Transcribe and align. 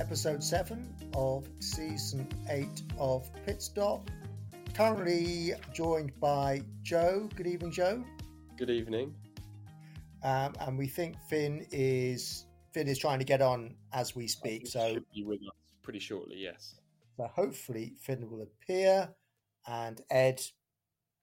episode 0.00 0.42
7 0.42 0.94
of 1.14 1.46
season 1.58 2.26
8 2.48 2.66
of 2.98 3.30
Pit 3.44 3.60
Stop. 3.60 4.10
Currently 4.72 5.52
joined 5.74 6.18
by 6.18 6.62
Joe. 6.82 7.28
Good 7.36 7.46
evening, 7.46 7.70
Joe. 7.70 8.02
Good 8.56 8.70
evening. 8.70 9.14
Um, 10.22 10.54
and 10.58 10.78
we 10.78 10.86
think 10.86 11.16
Finn 11.28 11.66
is 11.70 12.46
Finn 12.72 12.88
is 12.88 12.98
trying 12.98 13.18
to 13.18 13.26
get 13.26 13.42
on 13.42 13.74
as 13.92 14.16
we 14.16 14.26
speak. 14.26 14.66
So 14.68 14.94
should 14.94 15.04
be 15.14 15.22
with 15.22 15.40
us 15.42 15.74
pretty 15.82 15.98
shortly. 15.98 16.36
Yes. 16.38 16.80
So 17.18 17.24
hopefully 17.24 17.92
Finn 18.00 18.30
will 18.30 18.42
appear, 18.42 19.10
and 19.66 20.00
Ed 20.10 20.40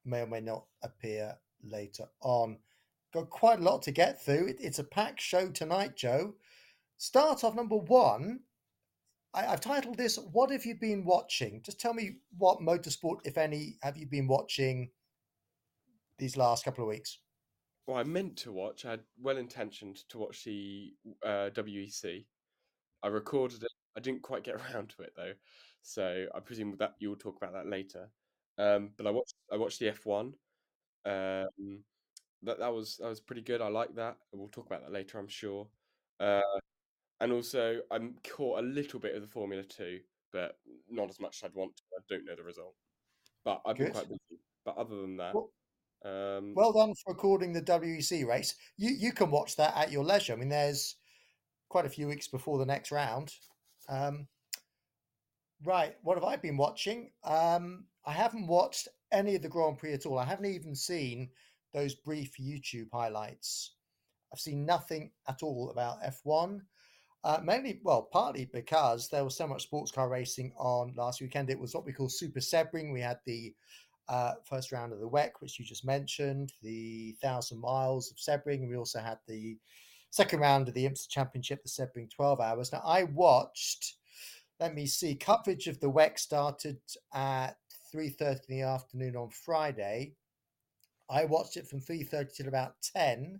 may 0.05 0.21
or 0.21 0.27
may 0.27 0.41
not 0.41 0.65
appear 0.83 1.35
later 1.63 2.05
on. 2.21 2.59
Got 3.11 3.31
quite 3.31 3.59
a 3.59 3.63
lot 3.63 3.81
to 3.83 3.91
get 3.91 4.21
through. 4.23 4.49
It, 4.49 4.57
it's 4.59 4.79
a 4.79 4.83
packed 4.83 5.19
show 5.19 5.49
tonight, 5.49 5.95
Joe. 5.95 6.35
Start 6.97 7.43
off 7.43 7.55
number 7.55 7.77
one. 7.77 8.41
I, 9.37 9.51
I've 9.51 9.61
titled 9.61 9.97
this 9.97 10.17
"What 10.17 10.49
Have 10.49 10.65
You 10.65 10.75
Been 10.75 11.05
Watching?" 11.05 11.61
Just 11.63 11.79
tell 11.79 11.93
me 11.93 12.17
what 12.37 12.59
motorsport, 12.59 13.19
if 13.23 13.37
any, 13.37 13.77
have 13.83 13.97
you 13.97 14.07
been 14.07 14.27
watching 14.27 14.89
these 16.17 16.35
last 16.35 16.65
couple 16.65 16.83
of 16.83 16.89
weeks? 16.89 17.19
Well, 17.85 17.97
I 17.97 18.03
meant 18.03 18.35
to 18.37 18.51
watch. 18.51 18.85
I 18.85 18.91
had 18.91 19.01
well 19.21 19.37
intentioned 19.37 19.97
to 20.09 20.17
watch 20.17 20.43
the 20.43 20.93
uh, 21.23 21.51
WEC. 21.53 22.25
I 23.03 23.07
recorded 23.07 23.61
it. 23.61 23.71
I 23.95 23.99
didn't 23.99 24.23
quite 24.23 24.43
get 24.43 24.55
around 24.73 24.89
to 24.97 25.03
it 25.03 25.13
though, 25.15 25.33
so 25.83 26.25
I 26.33 26.39
presume 26.39 26.75
that 26.79 26.95
you'll 26.99 27.15
talk 27.15 27.37
about 27.37 27.53
that 27.53 27.69
later. 27.69 28.09
Um, 28.57 28.89
but 28.97 29.05
I 29.05 29.11
watched. 29.11 29.35
I 29.53 29.57
watched 29.57 29.79
the 29.79 29.89
F 29.89 30.05
one. 30.05 30.33
Um, 31.05 31.83
that 32.41 32.57
that 32.59 32.73
was 32.73 32.97
that 32.97 33.09
was 33.09 33.19
pretty 33.19 33.43
good. 33.43 33.61
I 33.61 33.67
like 33.67 33.93
that. 33.95 34.17
We'll 34.31 34.47
talk 34.47 34.65
about 34.65 34.81
that 34.81 34.91
later, 34.91 35.19
I'm 35.19 35.27
sure. 35.27 35.67
Uh, 36.19 36.41
and 37.19 37.31
also, 37.31 37.79
I'm 37.91 38.15
caught 38.27 38.59
a 38.59 38.61
little 38.61 38.99
bit 38.99 39.15
of 39.15 39.21
the 39.21 39.27
Formula 39.27 39.63
Two, 39.63 39.99
but 40.31 40.57
not 40.89 41.09
as 41.09 41.19
much 41.19 41.37
as 41.37 41.45
I'd 41.45 41.55
want 41.55 41.75
to. 41.77 41.83
I 41.97 42.01
don't 42.09 42.25
know 42.25 42.35
the 42.35 42.43
result, 42.43 42.75
but 43.43 43.61
I've 43.65 43.77
been 43.77 43.91
quite 43.91 44.07
busy. 44.07 44.41
But 44.65 44.77
other 44.77 45.01
than 45.01 45.17
that, 45.17 45.33
Well, 45.33 45.51
um, 46.05 46.53
well 46.55 46.73
done 46.73 46.93
for 46.93 47.13
recording 47.13 47.53
the 47.53 47.61
WEC 47.61 48.25
race. 48.27 48.55
You 48.77 48.91
you 48.91 49.11
can 49.11 49.31
watch 49.31 49.55
that 49.55 49.75
at 49.75 49.91
your 49.91 50.03
leisure. 50.03 50.33
I 50.33 50.35
mean, 50.35 50.49
there's 50.49 50.95
quite 51.69 51.85
a 51.85 51.89
few 51.89 52.07
weeks 52.07 52.27
before 52.27 52.57
the 52.57 52.65
next 52.65 52.91
round. 52.91 53.33
Um, 53.89 54.27
right, 55.63 55.95
what 56.03 56.15
have 56.15 56.23
I 56.23 56.35
been 56.35 56.57
watching? 56.57 57.11
Um, 57.23 57.85
I 58.05 58.11
haven't 58.11 58.47
watched 58.47 58.87
any 59.11 59.35
of 59.35 59.41
the 59.41 59.49
Grand 59.49 59.77
Prix 59.77 59.93
at 59.93 60.05
all. 60.05 60.19
I 60.19 60.25
haven't 60.25 60.45
even 60.45 60.75
seen 60.75 61.29
those 61.73 61.95
brief 61.95 62.33
YouTube 62.39 62.89
highlights. 62.93 63.73
I've 64.31 64.39
seen 64.39 64.65
nothing 64.65 65.11
at 65.27 65.41
all 65.41 65.69
about 65.71 66.01
F1. 66.03 66.61
Uh, 67.23 67.39
mainly, 67.43 67.79
well, 67.83 68.03
partly 68.11 68.45
because 68.53 69.09
there 69.09 69.23
was 69.23 69.35
so 69.35 69.47
much 69.47 69.63
sports 69.63 69.91
car 69.91 70.07
racing 70.07 70.53
on 70.57 70.93
last 70.95 71.19
weekend. 71.19 71.49
It 71.49 71.59
was 71.59 71.73
what 71.73 71.85
we 71.85 71.91
call 71.91 72.09
Super 72.09 72.39
Sebring. 72.39 72.93
We 72.93 73.01
had 73.01 73.19
the 73.25 73.53
uh, 74.07 74.33
first 74.45 74.71
round 74.71 74.93
of 74.93 74.99
the 74.99 75.09
WEC, 75.09 75.31
which 75.39 75.59
you 75.59 75.65
just 75.65 75.85
mentioned, 75.85 76.53
the 76.61 77.15
thousand 77.21 77.59
miles 77.59 78.11
of 78.11 78.17
Sebring, 78.17 78.59
and 78.59 78.69
we 78.69 78.77
also 78.77 78.99
had 78.99 79.17
the 79.27 79.57
second 80.11 80.39
round 80.39 80.67
of 80.67 80.73
the 80.73 80.85
IMSA 80.85 81.09
Championship, 81.09 81.63
the 81.63 81.69
Sebring 81.69 82.09
12 82.09 82.39
hours. 82.39 82.71
Now, 82.71 82.81
I 82.85 83.03
watched, 83.03 83.95
let 84.59 84.73
me 84.73 84.85
see, 84.85 85.15
coverage 85.15 85.67
of 85.67 85.79
the 85.79 85.91
WEC 85.91 86.17
started 86.19 86.77
at 87.13 87.57
3.30 87.93 88.49
in 88.49 88.57
the 88.57 88.61
afternoon 88.61 89.15
on 89.15 89.29
Friday. 89.29 90.13
I 91.09 91.25
watched 91.25 91.57
it 91.57 91.67
from 91.67 91.81
3.30 91.81 92.35
till 92.35 92.47
about 92.47 92.75
10. 92.95 93.39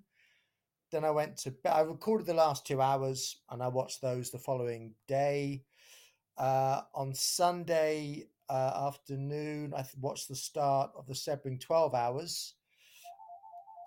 Then 0.92 1.04
I 1.04 1.12
went 1.12 1.38
to 1.38 1.52
bed. 1.52 1.74
I 1.74 1.82
recorded 1.82 2.28
the 2.28 2.34
last 2.34 2.66
two 2.66 2.82
hours 2.82 3.38
and 3.50 3.62
I 3.62 3.68
watched 3.68 4.02
those 4.02 4.32
the 4.32 4.40
following 4.40 4.94
day. 5.08 5.64
Uh, 6.38 6.82
on 6.94 7.14
Sunday 7.14 8.28
uh, 8.50 8.88
afternoon, 8.88 9.74
I 9.76 9.84
watched 10.00 10.30
the 10.30 10.36
start 10.36 10.92
of 10.98 11.08
the 11.08 11.14
Sebring 11.14 11.60
12 11.60 11.94
hours. 11.94 12.54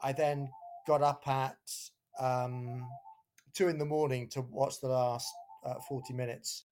I 0.03 0.13
then 0.13 0.51
got 0.87 1.03
up 1.03 1.27
at 1.27 1.59
um, 2.19 2.87
two 3.55 3.69
in 3.69 3.79
the 3.79 3.85
morning 3.85 4.29
to 4.31 4.43
watch 4.43 4.81
the 4.81 4.89
last 4.89 5.29
uh, 5.65 5.75
40 5.89 6.13
minutes. 6.15 6.65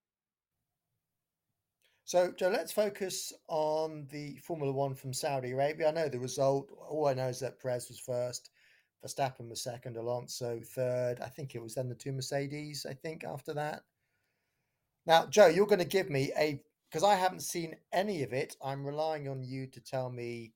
So, 2.05 2.33
Joe, 2.33 2.49
let's 2.49 2.73
focus 2.73 3.35
on 3.49 4.07
the 4.11 4.39
Formula 4.39 4.73
One 4.73 4.95
from 4.95 5.13
Saudi 5.13 5.51
Arabia. 5.51 5.89
I 5.89 5.91
know 5.91 6.09
the 6.09 6.19
result. 6.19 6.71
All 6.89 7.07
I 7.07 7.13
know 7.13 7.29
is 7.29 7.41
that 7.41 7.61
Perez 7.61 7.89
was 7.89 7.99
first, 7.99 8.49
Verstappen 9.05 9.49
was 9.49 9.63
second, 9.63 9.97
Alonso 9.97 10.61
third. 10.65 11.21
I 11.21 11.29
think 11.29 11.55
it 11.55 11.63
was 11.63 11.75
then 11.75 11.89
the 11.89 11.95
two 11.95 12.13
Mercedes, 12.13 12.87
I 12.89 12.95
think, 12.95 13.25
after 13.25 13.55
that. 13.55 13.83
Now, 15.07 15.27
Joe, 15.27 15.47
you're 15.47 15.67
going 15.67 15.79
to 15.79 15.85
give 15.85 16.11
me 16.11 16.33
a, 16.39 16.61
because 16.91 17.05
I 17.05 17.15
haven't 17.15 17.43
seen 17.43 17.77
any 17.93 18.23
of 18.23 18.33
it, 18.33 18.57
I'm 18.63 18.85
relying 18.85 19.29
on 19.29 19.43
you 19.43 19.67
to 19.69 19.81
tell 19.81 20.11
me, 20.11 20.53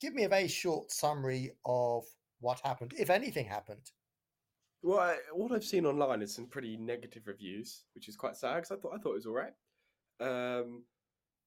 give 0.00 0.14
me 0.14 0.24
a 0.24 0.28
very 0.28 0.48
short 0.48 0.92
summary 0.92 1.52
of 1.64 2.04
what 2.40 2.60
happened, 2.60 2.92
if 2.98 3.10
anything 3.10 3.46
happened. 3.46 3.90
Well, 4.82 5.00
I, 5.00 5.16
what 5.32 5.50
I've 5.50 5.64
seen 5.64 5.86
online 5.86 6.20
is 6.20 6.34
some 6.34 6.46
pretty 6.46 6.76
negative 6.76 7.26
reviews, 7.26 7.84
which 7.94 8.08
is 8.08 8.16
quite 8.16 8.36
sad 8.36 8.56
because 8.56 8.70
I 8.70 8.76
thought 8.76 8.92
I 8.94 8.98
thought 8.98 9.12
it 9.12 9.24
was 9.24 9.26
all 9.26 9.32
right. 9.32 9.54
Um, 10.20 10.84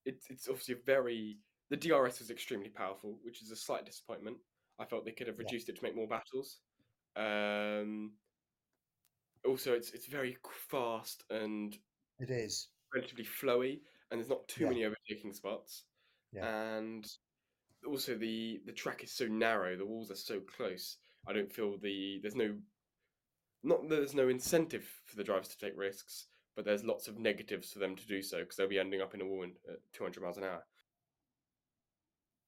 it's 0.04 0.26
it's 0.28 0.48
obviously 0.48 0.74
very 0.84 1.38
the 1.70 1.76
DRS 1.76 2.18
was 2.18 2.30
extremely 2.30 2.68
powerful, 2.68 3.18
which 3.22 3.40
is 3.40 3.52
a 3.52 3.56
slight 3.56 3.86
disappointment. 3.86 4.38
I 4.78 4.84
felt 4.86 5.04
they 5.04 5.12
could 5.12 5.26
have 5.26 5.38
Yeah. 5.38 5.44
reduced 5.44 5.68
it 5.68 5.76
to 5.76 5.82
make 5.82 5.94
more 5.96 6.08
battles. 6.08 6.60
Um, 7.16 8.18
also, 9.44 9.74
it's 9.74 9.90
it's 9.92 10.06
very 10.06 10.36
fast 10.70 11.24
and 11.30 11.76
It 12.20 12.30
is. 12.30 12.68
relatively 12.94 13.24
flowy, 13.24 13.80
and 14.10 14.18
there's 14.18 14.28
not 14.28 14.48
too 14.48 14.64
Yeah. 14.64 14.68
many 14.68 14.84
overtaking 14.84 15.32
spots. 15.32 15.84
Yeah. 16.32 16.46
And 16.46 17.06
also 17.86 18.16
the 18.16 18.62
the 18.66 18.72
track 18.72 19.04
is 19.04 19.12
so 19.12 19.26
narrow, 19.28 19.76
the 19.76 19.86
walls 19.86 20.10
are 20.10 20.16
so 20.16 20.40
close. 20.40 20.98
I 21.26 21.32
don't 21.32 21.52
feel 21.52 21.78
the 21.78 22.20
there's 22.22 22.36
no 22.36 22.60
not 23.62 23.82
that 23.88 23.96
there's 23.96 24.14
no 24.14 24.28
incentive 24.28 24.84
for 25.04 25.16
the 25.16 25.24
drivers 25.24 25.48
to 25.48 25.58
take 25.58 25.76
risks, 25.76 26.28
but 26.56 26.64
there's 26.64 26.84
lots 26.84 27.08
of 27.08 27.18
negatives 27.18 27.72
for 27.72 27.78
them 27.80 27.96
to 27.96 28.06
do 28.06 28.22
so 28.22 28.40
because 28.40 28.56
they'll 28.56 28.68
be 28.68 28.78
ending 28.78 29.00
up 29.00 29.14
in 29.14 29.20
a 29.20 29.26
wall 29.26 29.44
at 29.68 29.92
200 29.92 30.22
miles 30.22 30.38
an 30.38 30.44
hour. 30.44 30.64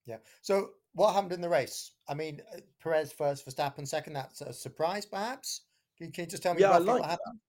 Yeah. 0.07 0.19
So 0.43 0.75
what 0.95 1.15
happened 1.15 1.33
in 1.33 1.41
the 1.41 1.49
race? 1.49 1.93
I 2.09 2.15
mean, 2.15 2.41
uh, 2.55 2.61
Perez 2.83 3.13
first, 3.13 3.47
Verstappen 3.47 3.87
second. 3.87 4.15
That's 4.15 4.41
a 4.41 4.53
surprise, 4.53 5.07
perhaps. 5.07 5.63
Can 5.97 6.07
you, 6.09 6.13
can 6.13 6.25
you 6.25 6.31
just 6.31 6.43
tell 6.43 6.55
me 6.55 6.61
Yeah, 6.63 6.71
I 6.73 6.79
like 6.79 7.01
what 7.01 7.11
happened? 7.11 7.41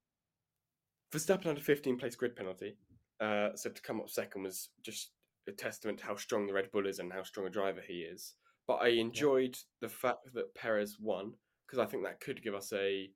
Verstappen 1.11 1.45
had 1.45 1.57
a 1.57 1.61
15 1.61 1.97
place 1.97 2.15
grid 2.15 2.35
penalty, 2.35 2.77
uh, 3.19 3.49
so 3.55 3.69
to 3.69 3.81
come 3.81 3.99
up 3.99 4.09
second 4.09 4.43
was 4.43 4.69
just 4.83 5.11
a 5.47 5.51
testament 5.51 5.97
to 5.99 6.05
how 6.05 6.15
strong 6.15 6.47
the 6.47 6.53
Red 6.53 6.71
Bull 6.71 6.85
is 6.87 6.99
and 6.99 7.11
how 7.11 7.23
strong 7.23 7.47
a 7.47 7.49
driver 7.49 7.81
he 7.85 8.01
is. 8.01 8.35
but 8.67 8.75
I 8.75 8.89
enjoyed 8.89 9.57
the 9.81 9.89
fact 9.89 10.33
that 10.33 10.53
Perez 10.55 10.97
won 10.99 11.33
because 11.65 11.79
I 11.79 11.85
think 11.85 12.03
that 12.03 12.19
could 12.21 12.41
give 12.43 12.53
us 12.53 12.71
a 12.73 13.09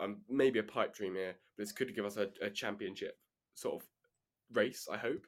um, 0.00 0.18
maybe 0.30 0.60
a 0.60 0.62
pipe 0.62 0.94
dream 0.94 1.14
here, 1.14 1.34
but 1.56 1.64
this 1.64 1.72
could 1.72 1.94
give 1.94 2.04
us 2.04 2.16
a, 2.16 2.28
a 2.40 2.48
championship 2.48 3.18
sort 3.54 3.82
of 3.82 3.88
race. 4.52 4.86
I 4.90 4.96
hope. 4.96 5.26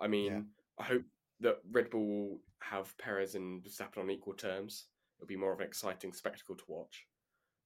I 0.00 0.08
mean, 0.08 0.32
Yeah. 0.32 0.40
I 0.78 0.84
hope 0.84 1.02
that 1.40 1.58
Red 1.70 1.90
Bull 1.90 2.06
will 2.06 2.40
have 2.60 2.96
Perez 2.98 3.34
and 3.34 3.62
Verstappen 3.62 3.98
on 3.98 4.10
equal 4.10 4.34
terms. 4.34 4.86
It'll 5.18 5.28
be 5.28 5.36
more 5.36 5.52
of 5.52 5.60
an 5.60 5.66
exciting 5.66 6.12
spectacle 6.12 6.56
to 6.56 6.64
watch. 6.68 7.06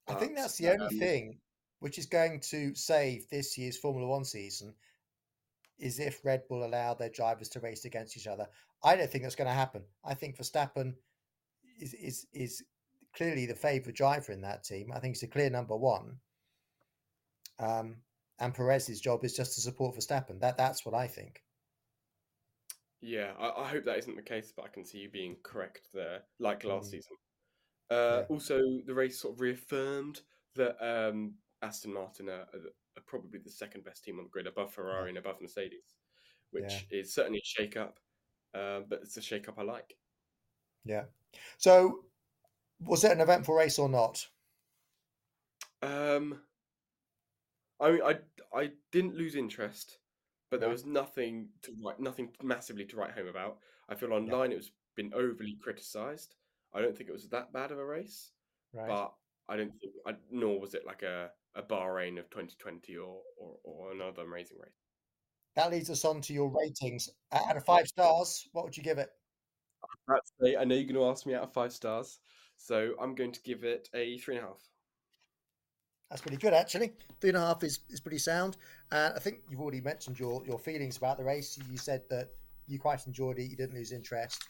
I 0.09 0.15
think 0.15 0.37
that's 0.37 0.59
the 0.59 0.71
only 0.71 0.87
um, 0.87 0.99
thing 0.99 1.39
which 1.81 1.99
is 1.99 2.07
going 2.07 2.41
to 2.41 2.75
save 2.75 3.29
this 3.29 3.59
year's 3.59 3.77
Formula 3.77 4.09
One 4.09 4.25
season 4.25 4.75
is 5.79 5.99
if 5.99 6.25
Red 6.25 6.43
Bull 6.49 6.65
allow 6.65 6.95
their 6.95 7.11
drivers 7.11 7.49
to 7.51 7.61
race 7.61 7.85
against 7.85 8.17
each 8.17 8.27
other. 8.27 8.47
I 8.83 8.97
don't 8.97 9.11
think 9.11 9.25
that's 9.25 9.35
going 9.35 9.49
to 9.49 9.55
happen. 9.55 9.83
I 10.05 10.15
think 10.15 10.37
Verstappen 10.37 10.95
is 11.81 11.95
is 11.95 12.27
is 12.33 12.63
clearly 13.15 13.47
the 13.47 13.55
favourite 13.55 13.97
driver 13.97 14.33
in 14.33 14.43
that 14.43 14.65
team. 14.65 14.93
I 14.95 14.99
think 14.99 15.17
he's 15.17 15.23
a 15.25 15.29
clear 15.29 15.51
number 15.51 15.77
one. 15.77 16.19
Um, 17.59 17.97
and 18.41 18.55
Perez's 18.55 19.01
job 19.01 19.25
is 19.25 19.35
just 19.35 19.55
to 19.55 19.61
support 19.61 19.97
Verstappen. 19.97 20.41
That 20.41 20.57
that's 20.57 20.85
what 20.85 20.95
I 20.95 21.07
think. 21.07 21.43
Yeah, 23.07 23.35
I, 23.39 23.65
I 23.65 23.69
hope 23.69 23.85
that 23.85 23.99
isn't 23.99 24.17
the 24.17 24.23
case, 24.23 24.51
but 24.57 24.65
I 24.65 24.69
can 24.69 24.83
see 24.85 24.99
you 24.99 25.11
being 25.11 25.37
correct 25.43 25.89
there, 25.93 26.23
like 26.39 26.65
last 26.65 26.87
Mm. 26.89 26.91
season. 26.91 27.17
Uh, 27.91 28.21
Yeah. 28.23 28.27
Also, 28.31 28.81
the 28.87 28.95
race 28.95 29.21
sort 29.21 29.35
of 29.35 29.41
reaffirmed 29.41 30.23
that 30.55 30.83
um, 30.83 31.39
Aston 31.61 31.93
Martin 31.93 32.31
are, 32.31 32.49
are 32.97 33.03
probably 33.07 33.41
the 33.41 33.51
second 33.51 33.85
best 33.85 34.05
team 34.05 34.19
on 34.19 34.25
the 34.25 34.31
grid, 34.31 34.47
above 34.47 34.73
Ferrari 34.73 35.11
and 35.11 35.19
above 35.19 35.41
Mercedes, 35.43 35.97
which 36.51 36.87
is 36.91 37.13
certainly 37.13 37.41
a 37.41 37.45
shake-up, 37.45 38.01
uh, 38.55 38.81
but 38.89 39.03
it's 39.03 39.19
a 39.19 39.23
shake-up 39.23 39.59
I 39.59 39.63
like. 39.63 39.99
Yeah. 40.85 41.05
So, 41.59 42.07
was 42.81 43.05
it 43.05 43.13
an 43.13 43.21
eventful 43.21 43.55
race 43.55 43.79
or 43.79 43.89
not? 43.91 44.27
Um, 45.83 46.41
I 47.81 47.91
mean, 47.91 48.03
I 48.03 48.21
I 48.55 48.73
didn't 48.93 49.17
lose 49.17 49.35
interest, 49.35 49.99
but 50.51 50.61
there 50.61 50.69
was 50.69 50.85
nothing 50.85 51.49
to 51.63 51.73
write, 51.85 52.01
nothing 52.01 52.31
massively 52.43 52.85
to 52.87 52.97
write 52.97 53.13
home 53.13 53.29
about. 53.29 53.59
I 53.89 53.95
feel 53.95 54.13
online 54.13 54.53
it 54.53 54.57
was 54.57 54.73
been 54.97 55.13
overly 55.15 55.57
criticised. 55.61 56.37
I 56.73 56.81
don't 56.81 56.97
think 56.97 57.09
it 57.09 57.13
was 57.13 57.29
that 57.29 57.53
bad 57.53 57.71
of 57.73 57.79
a 57.79 57.85
race, 57.85 58.33
Right. 58.73 58.89
but 58.89 59.15
I 59.49 59.57
don't 59.57 59.73
think, 59.81 59.93
I, 60.07 60.15
nor 60.31 60.61
was 60.61 60.75
it 60.75 60.87
like 60.87 61.03
a 61.03 61.31
a 61.57 61.63
Bahrain 61.63 62.19
of 62.19 62.29
2020 62.31 62.97
or 62.97 63.21
or, 63.39 63.59
or 63.63 63.93
another 63.93 64.23
amazing 64.23 64.59
race. 64.61 64.73
That 65.55 65.71
leads 65.71 65.89
us 65.91 66.05
on 66.05 66.21
to 66.23 66.35
your 66.35 66.51
ratings. 66.51 67.09
Out 67.33 67.57
of 67.57 67.65
five 67.65 67.87
stars, 67.87 68.49
what 68.53 68.65
would 68.65 68.77
you 68.77 68.83
give 68.83 68.99
it? 68.99 69.11
I 70.09 70.65
know 70.65 70.75
you're 70.75 70.85
going 70.85 70.95
to 70.95 71.05
ask 71.07 71.27
me 71.27 71.35
out 71.35 71.45
of 71.45 71.53
five 71.53 71.73
stars, 71.73 72.19
so 72.57 72.95
I'm 73.01 73.15
going 73.15 73.33
to 73.33 73.43
give 73.43 73.63
it 73.65 73.89
a 73.95 74.19
three 74.19 74.37
and 74.37 74.45
a 74.45 74.49
half. 74.49 74.61
That's 76.11 76.23
pretty 76.23 76.37
good, 76.37 76.53
actually. 76.53 76.93
Three 77.21 77.31
and 77.31 77.39
a 77.39 77.41
half 77.41 77.65
is, 77.65 77.81
is 77.89 78.01
pretty 78.01 78.19
sound. 78.19 78.57
And 78.93 79.15
I 79.15 79.19
think 79.19 79.41
you've 79.51 79.61
already 79.61 79.81
mentioned 79.81 80.19
your, 80.19 80.45
your 80.47 80.59
feelings 80.59 80.97
about 80.97 81.19
the 81.19 81.25
race. 81.25 81.59
You 81.71 81.79
said 81.79 82.03
that 82.11 82.31
you 82.67 82.79
quite 82.79 83.07
enjoyed 83.07 83.39
it, 83.39 83.51
you 83.51 83.57
didn't 83.57 83.75
lose 83.75 83.93
interest. 83.93 84.45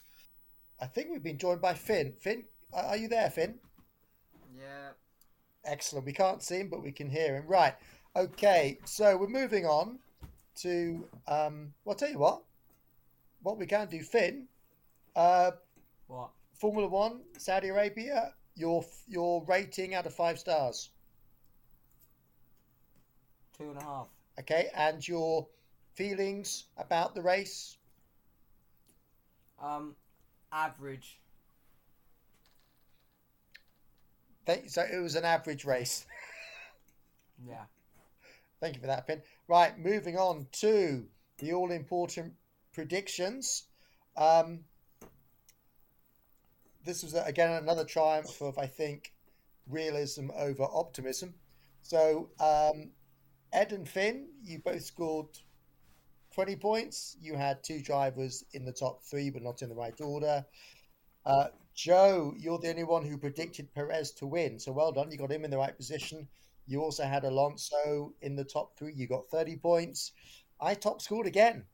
I 0.81 0.87
think 0.87 1.09
we've 1.11 1.23
been 1.23 1.39
joined 1.39 1.61
by 1.61 1.75
Finn. 1.75 2.12
Finn, 2.21 2.45
are 2.73 2.97
you 2.97 3.09
there, 3.09 3.31
Finn? 3.31 3.55
Yeah. 4.56 4.91
Excellent. 5.65 6.05
We 6.05 6.12
can't 6.12 6.43
see 6.43 6.56
him, 6.61 6.69
but 6.69 6.83
we 6.83 6.93
can 6.93 7.09
hear 7.09 7.37
him. 7.37 7.47
Right. 7.47 7.75
Okay. 8.15 8.79
So 8.85 9.17
we're 9.17 9.29
moving 9.29 9.65
on 9.65 9.99
to, 10.56 11.09
um, 11.27 11.73
well, 11.85 11.93
I'll 11.93 11.95
tell 11.95 12.11
you 12.11 12.19
what. 12.19 12.43
What 13.43 13.59
we 13.59 13.67
can 13.67 13.89
do, 13.89 14.01
Finn, 14.01 14.49
uh, 15.15 15.53
What? 16.06 16.31
Formula 16.55 16.89
One, 16.89 17.21
Saudi 17.37 17.69
Arabia, 17.69 18.33
your 18.55 18.85
your 19.06 19.45
rating 19.47 19.95
out 19.95 20.06
of 20.06 20.15
five 20.15 20.39
stars. 20.39 20.91
Two 23.56 23.71
and 23.71 23.79
a 23.79 23.85
half. 23.85 24.09
Okay, 24.41 24.69
and 24.75 25.06
your 25.06 25.47
feelings 25.95 26.65
about 26.77 27.15
the 27.15 27.23
race. 27.23 27.77
Um, 29.62 29.95
average. 30.53 31.21
Thank- 34.47 34.69
So 34.71 34.83
it 34.83 34.99
was 34.99 35.15
an 35.15 35.25
average 35.25 35.65
race. 35.65 36.06
Yeah. 37.45 37.65
Thank 38.61 38.77
you 38.77 38.81
for 38.81 38.87
that, 38.87 39.06
Finn. 39.09 39.21
Right, 39.49 39.77
moving 39.77 40.17
on 40.17 40.47
to 40.53 41.05
the 41.39 41.53
all 41.53 41.73
important 41.73 42.35
predictions. 42.73 43.65
Um, 44.17 44.65
this 46.85 47.03
was 47.03 47.12
again 47.15 47.51
another 47.51 47.85
triumph 47.85 48.41
of, 48.41 48.56
I 48.56 48.67
think, 48.69 49.12
realism 49.69 50.31
over 50.35 50.62
optimism. 50.62 51.35
So, 51.83 52.31
um, 52.39 52.93
Ed 53.55 53.73
and 53.73 53.89
Finn, 53.89 54.27
you 54.43 54.59
both 54.59 54.83
scored 54.83 55.29
20 56.35 56.56
points. 56.56 57.17
You 57.21 57.37
had 57.37 57.62
two 57.62 57.81
drivers 57.81 58.45
in 58.53 58.65
the 58.65 58.73
top 58.73 59.05
three, 59.05 59.31
but 59.31 59.43
not 59.43 59.62
in 59.62 59.69
the 59.69 59.77
right 59.77 59.99
order. 60.01 60.45
Uh, 61.25 61.47
Joe, 61.75 62.35
you're 62.37 62.59
the 62.59 62.71
only 62.71 62.85
one 62.85 63.05
who 63.05 63.17
predicted 63.17 63.73
Perez 63.73 64.11
to 64.12 64.27
win. 64.27 64.59
So 64.59 64.73
well 64.73 64.91
done. 64.91 65.11
You 65.11 65.19
got 65.19 65.31
him 65.31 65.45
in 65.45 65.53
the 65.53 65.59
right 65.59 65.77
position. 65.77 66.29
You 66.67 66.83
also 66.83 67.05
had 67.05 67.25
Alonso 67.25 68.12
in 68.23 68.35
the 68.35 68.45
top 68.45 68.77
three. 68.77 68.93
You 68.93 69.06
got 69.06 69.29
30 69.29 69.56
points. 69.56 70.12
I 70.61 70.75
top 70.75 71.01
scored 71.01 71.27
again 71.27 71.65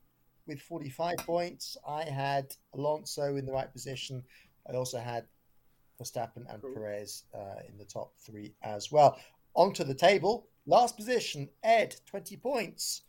with 0.45 0.61
45 0.61 1.17
points. 1.17 1.77
I 1.87 2.03
had 2.03 2.53
Alonso 2.75 3.37
in 3.37 3.45
the 3.45 3.53
right 3.53 3.71
position. 3.71 4.23
I 4.69 4.75
also 4.75 4.99
had 4.99 5.25
Verstappen 5.99 6.45
and 6.47 6.61
Cool. 6.61 6.73
Perez 6.75 7.23
uh, 7.33 7.61
in 7.67 7.77
the 7.77 7.85
top 7.85 8.13
three 8.19 8.53
as 8.61 8.91
well. 8.91 9.17
Onto 9.55 9.83
the 9.83 9.95
table. 9.95 10.47
Last 10.65 10.95
position, 10.95 11.49
Ed, 11.63 11.95
20 12.05 12.37
points. 12.37 13.01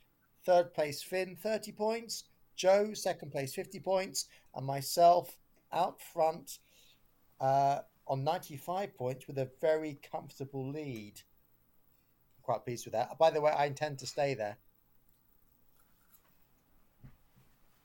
Third 0.45 0.73
place, 0.75 1.03
Finn, 1.03 1.37
30 1.37 1.73
points. 1.73 2.25
Joe, 2.57 2.95
second 2.95 3.31
place, 3.31 3.55
50 3.55 3.81
points. 3.81 4.27
And 4.55 4.67
myself 4.67 5.37
out 5.73 6.01
front 6.01 6.59
uh, 7.41 7.81
on 8.07 8.25
95 8.25 8.95
points 8.95 9.27
with 9.27 9.39
a 9.39 9.51
very 9.61 9.99
comfortable 10.11 10.69
lead. 10.69 11.21
Quite 12.43 12.65
pleased 12.65 12.87
with 12.87 12.93
that. 12.93 13.19
By 13.19 13.31
the 13.31 13.41
way, 13.41 13.53
I 13.53 13.67
intend 13.67 13.99
to 14.01 14.07
stay 14.07 14.35
there. 14.35 14.57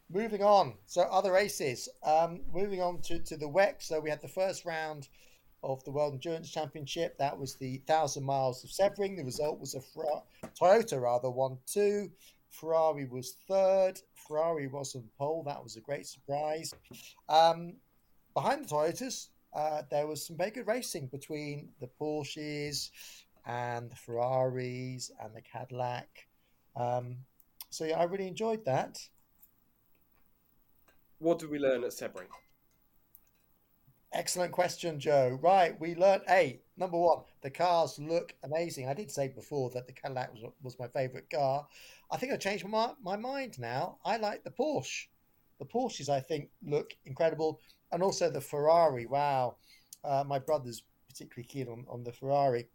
Moving 0.10 0.42
on. 0.42 0.76
So, 0.86 1.02
other 1.02 1.34
races. 1.34 1.90
Um, 2.04 2.42
moving 2.54 2.82
on 2.82 3.02
to, 3.02 3.20
to 3.20 3.38
the 3.38 3.50
WEC. 3.50 3.84
So, 3.84 4.00
we 4.00 4.10
had 4.10 4.22
the 4.22 4.28
first 4.28 4.66
round 4.66 5.10
of 5.64 5.84
the 5.84 5.92
World 5.92 6.14
Endurance 6.14 6.50
Championship. 6.50 7.18
That 7.18 7.38
was 7.38 7.56
the 7.56 7.82
1,000 7.86 8.24
miles 8.24 8.64
of 8.64 8.70
Sebring. 8.70 9.18
The 9.18 9.24
result 9.24 9.60
was 9.60 9.76
a 9.76 9.82
Ferrari, 9.82 10.22
Toyota, 10.60 11.02
rather, 11.02 11.30
1 11.30 11.58
2. 11.66 12.12
Ferrari 12.50 13.06
was 13.06 13.36
third. 13.48 14.00
Ferrari 14.16 14.68
was 14.68 14.96
on 14.96 15.04
pole. 15.18 15.44
That 15.44 15.64
was 15.64 15.76
a 15.76 15.82
great 15.82 16.08
surprise. 16.08 16.74
Um, 17.30 17.74
behind 18.34 18.66
the 18.66 18.70
Toyotas, 18.70 19.28
uh, 19.54 19.84
there 19.90 20.08
was 20.08 20.26
some 20.26 20.38
very 20.38 20.52
good 20.52 20.68
racing 20.68 21.08
between 21.08 21.70
the 21.80 21.90
Porsches 22.00 22.90
and 23.46 23.90
the 23.90 23.96
Ferraris 23.96 25.12
and 25.22 25.36
the 25.36 25.42
Cadillac. 25.42 26.28
Um, 26.76 27.18
so 27.70 27.86
yeah, 27.86 28.00
I 28.00 28.04
really 28.04 28.28
enjoyed 28.28 28.66
that. 28.66 29.00
What 31.20 31.40
did 31.40 31.50
we 31.50 31.60
learn 31.60 31.84
at 31.84 31.92
Sebring? 31.92 32.28
Excellent 34.14 34.54
question, 34.54 35.00
Joe. 35.00 35.38
Right, 35.42 35.80
we 35.80 35.94
learned. 35.96 36.24
eight. 36.30 36.62
number 36.78 36.98
one, 36.98 37.24
the 37.42 37.50
cars 37.50 38.00
look 38.00 38.34
amazing. 38.44 38.88
I 38.88 38.94
did 38.94 39.12
say 39.12 39.28
before 39.28 39.70
that 39.72 39.86
the 39.86 39.94
Cadillac 39.94 40.34
was, 40.34 40.52
was 40.62 40.80
my 40.80 40.88
favourite 40.88 41.30
car. 41.30 41.68
I 42.10 42.18
think 42.18 42.32
I 42.32 42.38
changed 42.38 42.66
my 42.66 42.94
my 43.02 43.18
mind 43.18 43.60
now. 43.60 43.98
I 44.06 44.18
like 44.18 44.44
the 44.44 44.52
Porsche. 44.52 45.08
The 45.60 45.66
Porsches, 45.66 46.08
I 46.08 46.22
think, 46.22 46.50
look 46.64 46.96
incredible, 47.06 47.60
and 47.92 48.02
also 48.02 48.30
the 48.30 48.42
Ferrari. 48.42 49.06
Wow, 49.06 49.58
uh, 50.04 50.24
my 50.26 50.40
brother's 50.40 50.84
particularly 51.10 51.48
keen 51.48 51.68
on, 51.68 51.86
on 51.90 52.04
the 52.04 52.14
Ferrari. 52.14 52.68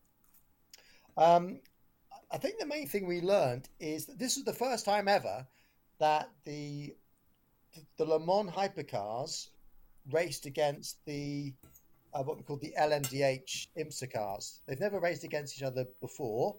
Um, 1.16 1.60
I 2.30 2.38
think 2.38 2.58
the 2.58 2.66
main 2.66 2.88
thing 2.88 3.06
we 3.06 3.20
learned 3.20 3.68
is 3.80 4.06
that 4.06 4.18
this 4.18 4.36
is 4.36 4.44
the 4.44 4.52
first 4.52 4.84
time 4.84 5.08
ever 5.08 5.46
that 5.98 6.30
the 6.44 6.94
the 7.96 8.04
Le 8.04 8.18
Mans 8.18 8.50
hypercars 8.50 9.48
raced 10.10 10.46
against 10.46 11.04
the 11.06 11.52
uh, 12.14 12.22
what 12.22 12.36
we 12.36 12.42
call 12.42 12.58
the 12.58 12.74
LMDH 12.78 13.68
IMSA 13.78 14.12
cars. 14.12 14.60
They've 14.66 14.80
never 14.80 15.00
raced 15.00 15.24
against 15.24 15.56
each 15.56 15.62
other 15.62 15.86
before. 16.00 16.56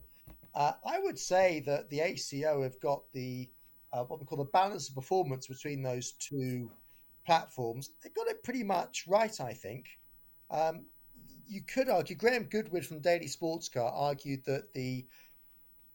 Uh, 0.56 0.74
I 0.86 1.00
would 1.00 1.18
say 1.18 1.64
that 1.66 1.90
the 1.90 2.00
ACO 2.00 2.64
have 2.64 2.80
got 2.80 3.04
the 3.14 3.50
uh, 3.92 4.04
what 4.04 4.20
we 4.20 4.26
call 4.26 4.40
the 4.40 4.46
balance 4.46 4.90
of 4.90 4.96
performance 4.96 5.48
between 5.48 5.84
those 5.84 6.14
two 6.14 6.72
platforms. 7.26 7.92
They've 8.02 8.14
got 8.14 8.28
it 8.28 8.44
pretty 8.44 8.64
much 8.64 9.06
right, 9.08 9.40
I 9.40 9.54
think. 9.54 9.86
Um, 10.50 10.86
you 11.48 11.62
could 11.62 11.90
argue 11.90 12.16
Graham 12.16 12.46
Goodwin 12.46 12.82
from 12.82 13.00
Daily 13.00 13.28
Sports 13.28 13.70
Car 13.70 13.92
argued 13.92 14.44
that 14.46 14.74
the 14.74 15.06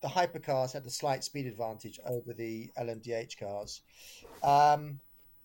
the 0.00 0.08
hypercars 0.08 0.72
had 0.72 0.86
a 0.86 0.90
slight 0.90 1.24
speed 1.24 1.46
advantage 1.46 1.98
over 2.06 2.32
the 2.32 2.70
LMDH 2.78 3.36
cars. 3.38 3.80
Um, 4.44 5.00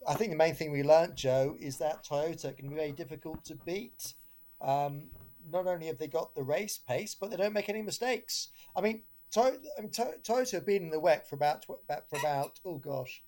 I 0.07 0.15
think 0.15 0.31
the 0.31 0.37
main 0.37 0.55
thing 0.55 0.71
we 0.71 0.83
learnt, 0.83 1.15
Joe, 1.15 1.55
is 1.59 1.77
that 1.77 2.05
Toyota 2.05 2.55
can 2.55 2.69
be 2.69 2.75
very 2.75 2.91
difficult 2.91 3.43
to 3.45 3.55
beat. 3.55 4.13
Um, 4.61 5.09
not 5.51 5.67
only 5.67 5.87
have 5.87 5.97
they 5.97 6.07
got 6.07 6.33
the 6.35 6.43
race 6.43 6.77
pace, 6.77 7.15
but 7.15 7.29
they 7.29 7.37
don't 7.37 7.53
make 7.53 7.69
any 7.69 7.81
mistakes. 7.81 8.49
I 8.75 8.81
mean, 8.81 9.03
I 9.37 9.51
mean 9.79 9.91
to- 9.91 10.17
Toyota 10.23 10.51
have 10.51 10.65
been 10.65 10.83
in 10.83 10.89
the 10.89 11.01
WEC 11.01 11.27
for 11.27 11.35
about 11.35 11.65
for 11.65 11.77
about 12.19 12.59
oh 12.65 12.77
gosh, 12.77 13.23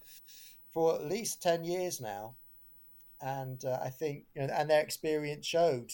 for 0.72 0.96
at 0.96 1.06
least 1.06 1.42
ten 1.42 1.64
years 1.64 2.00
now, 2.00 2.36
and 3.22 3.64
uh, 3.66 3.80
I 3.84 3.90
think 3.90 4.26
you 4.36 4.42
know, 4.42 4.54
and 4.54 4.70
their 4.70 4.82
experience 4.82 5.46
showed. 5.46 5.92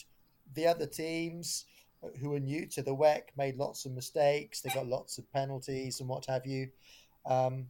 The 0.53 0.67
other 0.67 0.85
teams 0.85 1.65
who 2.19 2.31
were 2.31 2.39
new 2.39 2.65
to 2.65 2.81
the 2.81 2.95
WEC 2.95 3.21
made 3.37 3.55
lots 3.57 3.85
of 3.85 3.93
mistakes. 3.93 4.61
They 4.61 4.69
got 4.71 4.87
lots 4.87 5.17
of 5.17 5.31
penalties 5.31 5.99
and 5.99 6.09
what 6.09 6.25
have 6.25 6.45
you. 6.45 6.69
Um, 7.25 7.67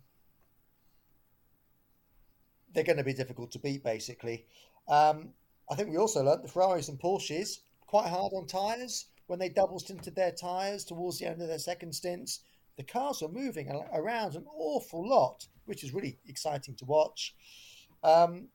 they're 2.74 2.84
going 2.84 2.98
to 2.98 3.04
be 3.04 3.13
difficult 3.13 3.51
to 3.51 3.60
beat, 3.60 3.84
basically. 3.84 4.46
Um, 4.88 5.30
I 5.70 5.75
think 5.75 5.90
we 5.90 5.98
also 5.98 6.24
learnt 6.24 6.44
the 6.44 6.50
Ferraris 6.50 6.90
and 6.90 7.00
Porsches 7.00 7.60
quite 7.88 8.08
hard 8.08 8.34
on 8.34 8.48
tyres 8.48 9.06
when 9.28 9.40
they 9.40 9.50
double 9.50 9.80
stinted 9.80 10.16
their 10.16 10.32
tyres 10.32 10.84
towards 10.84 11.20
the 11.20 11.25
end 11.25 11.42
of 11.42 11.48
their 11.48 11.60
second 11.60 11.94
stints. 11.94 12.42
The 12.78 12.84
cars 12.84 13.22
were 13.22 13.30
moving 13.30 13.70
around 13.94 14.36
an 14.36 14.46
awful 14.54 15.08
lot, 15.08 15.48
which 15.66 15.84
is 15.84 15.94
really 15.94 16.18
exciting 16.28 16.75
to 16.75 16.86
watch. 16.86 17.36
Um, 18.04 18.48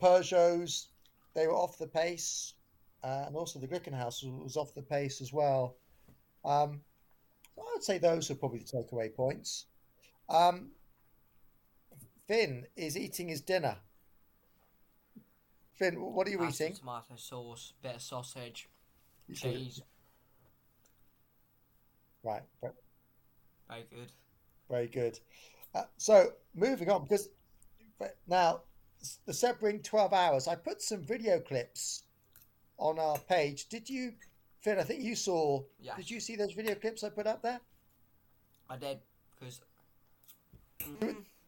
Peugeots, 0.00 0.86
they 1.34 1.46
were 1.46 1.54
off 1.54 1.78
the 1.78 1.86
pace, 1.86 2.54
uh, 3.04 3.24
and 3.26 3.36
also 3.36 3.58
the 3.58 3.68
Glickenhaus 3.68 4.22
was, 4.24 4.56
off 4.56 4.74
the 4.74 4.82
pace 4.82 5.20
as 5.20 5.32
well. 5.32 5.76
Um, 6.44 6.80
I 7.58 7.72
would 7.72 7.84
say 7.84 7.98
those 7.98 8.30
are 8.30 8.34
probably 8.34 8.60
the 8.60 8.64
takeaway 8.64 9.14
points. 9.14 9.66
Um, 10.28 10.70
Finn 12.30 12.64
is 12.76 12.96
eating 12.96 13.26
his 13.26 13.40
dinner. 13.40 13.76
Finn, 15.74 16.00
what 16.00 16.28
are 16.28 16.30
you 16.30 16.46
eating? 16.46 16.72
Tomato 16.74 17.16
sauce, 17.16 17.72
bit 17.82 17.96
of 17.96 18.02
sausage, 18.02 18.68
You 19.26 19.34
cheese. 19.34 19.82
Right, 22.22 22.42
ve- 22.62 22.68
Very 23.68 23.84
good. 23.90 24.12
very 24.68 24.86
good. 24.86 25.18
Uh, 25.74 25.82
so 25.96 26.34
moving 26.54 26.88
on, 26.88 27.02
because 27.02 27.30
but 27.98 28.16
now 28.28 28.60
the 29.26 29.32
Sebring 29.32 29.82
12 29.82 30.12
hours, 30.12 30.46
I 30.46 30.54
put 30.54 30.80
some 30.80 31.02
video 31.02 31.40
clips 31.40 32.04
on 32.78 33.00
our 33.00 33.18
page. 33.18 33.68
Did 33.68 33.90
you, 33.90 34.12
Finn? 34.60 34.78
I 34.78 34.84
think 34.84 35.02
you 35.02 35.16
saw. 35.16 35.64
Yeah. 35.80 35.96
Did 35.96 36.08
you 36.08 36.20
see 36.20 36.36
those 36.36 36.52
video 36.52 36.76
clips 36.76 37.02
I 37.02 37.08
put 37.08 37.26
up 37.26 37.42
there? 37.42 37.60
I 38.68 38.76
did 38.76 39.00
because 39.34 39.60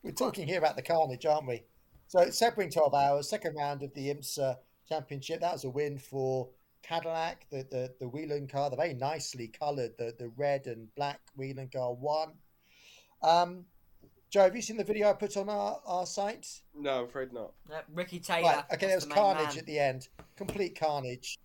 We're 0.03 0.11
talking 0.13 0.49
here 0.49 0.59
about 0.59 0.77
the 0.77 0.83
carnage, 0.83 1.27
aren't 1.27 1.47
we? 1.47 1.63
So 2.09 2.19
Sebring 2.27 2.73
12 2.73 2.95
hours, 2.95 3.29
second 3.29 3.55
round 3.57 3.83
of 3.83 3.95
the 3.95 4.09
IMSA 4.13 4.57
Championship. 4.89 5.41
That 5.41 5.53
was 5.53 5.65
a 5.65 5.71
win 5.71 5.99
for 5.99 6.49
Cadillac, 6.83 7.47
the 7.51 7.67
the, 7.71 7.95
the 8.01 8.09
Whelen 8.09 8.49
car, 8.49 8.69
the 8.69 8.77
very 8.77 8.95
nicely 8.95 9.49
coloured, 9.49 9.93
the, 9.99 10.15
the 10.19 10.29
red 10.37 10.67
and 10.67 10.93
black 10.97 11.21
Whelen 11.37 11.69
car 11.73 11.95
one. 11.95 12.33
Um, 13.23 13.65
Joe, 14.31 14.43
have 14.43 14.57
you 14.57 14.63
seen 14.63 14.77
the 14.79 14.85
video 14.85 15.11
I 15.11 15.13
put 15.13 15.37
on 15.37 15.49
our, 15.49 15.81
our 15.87 16.07
site? 16.07 16.49
No, 16.75 17.01
I'm 17.01 17.05
afraid 17.05 17.33
not. 17.33 17.53
yeah, 17.71 17.83
Ricky 17.93 18.19
Taylor. 18.19 18.49
Right, 18.49 18.65
okay, 18.75 18.87
there 18.87 18.97
was 18.97 19.07
the 19.07 19.15
carnage 19.15 19.49
man. 19.51 19.59
at 19.59 19.67
the 19.67 19.79
end, 19.79 20.09
complete 20.37 20.79
carnage. 20.79 21.39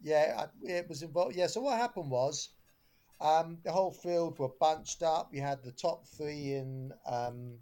Yeah, 0.00 0.46
I- 0.46 0.66
it 0.66 0.88
was 0.88 1.02
involved. 1.02 1.36
Yeah, 1.36 1.48
so 1.48 1.60
what 1.60 1.76
happened 1.76 2.10
was 2.10 2.50
um, 3.20 3.58
the 3.64 3.72
whole 3.72 3.90
field 3.90 4.38
were 4.38 4.50
bunched 4.60 5.02
up. 5.02 5.32
You 5.32 5.40
had 5.40 5.62
the 5.62 5.72
top 5.72 6.06
three 6.06 6.54
in 6.54 6.92
um, 7.06 7.54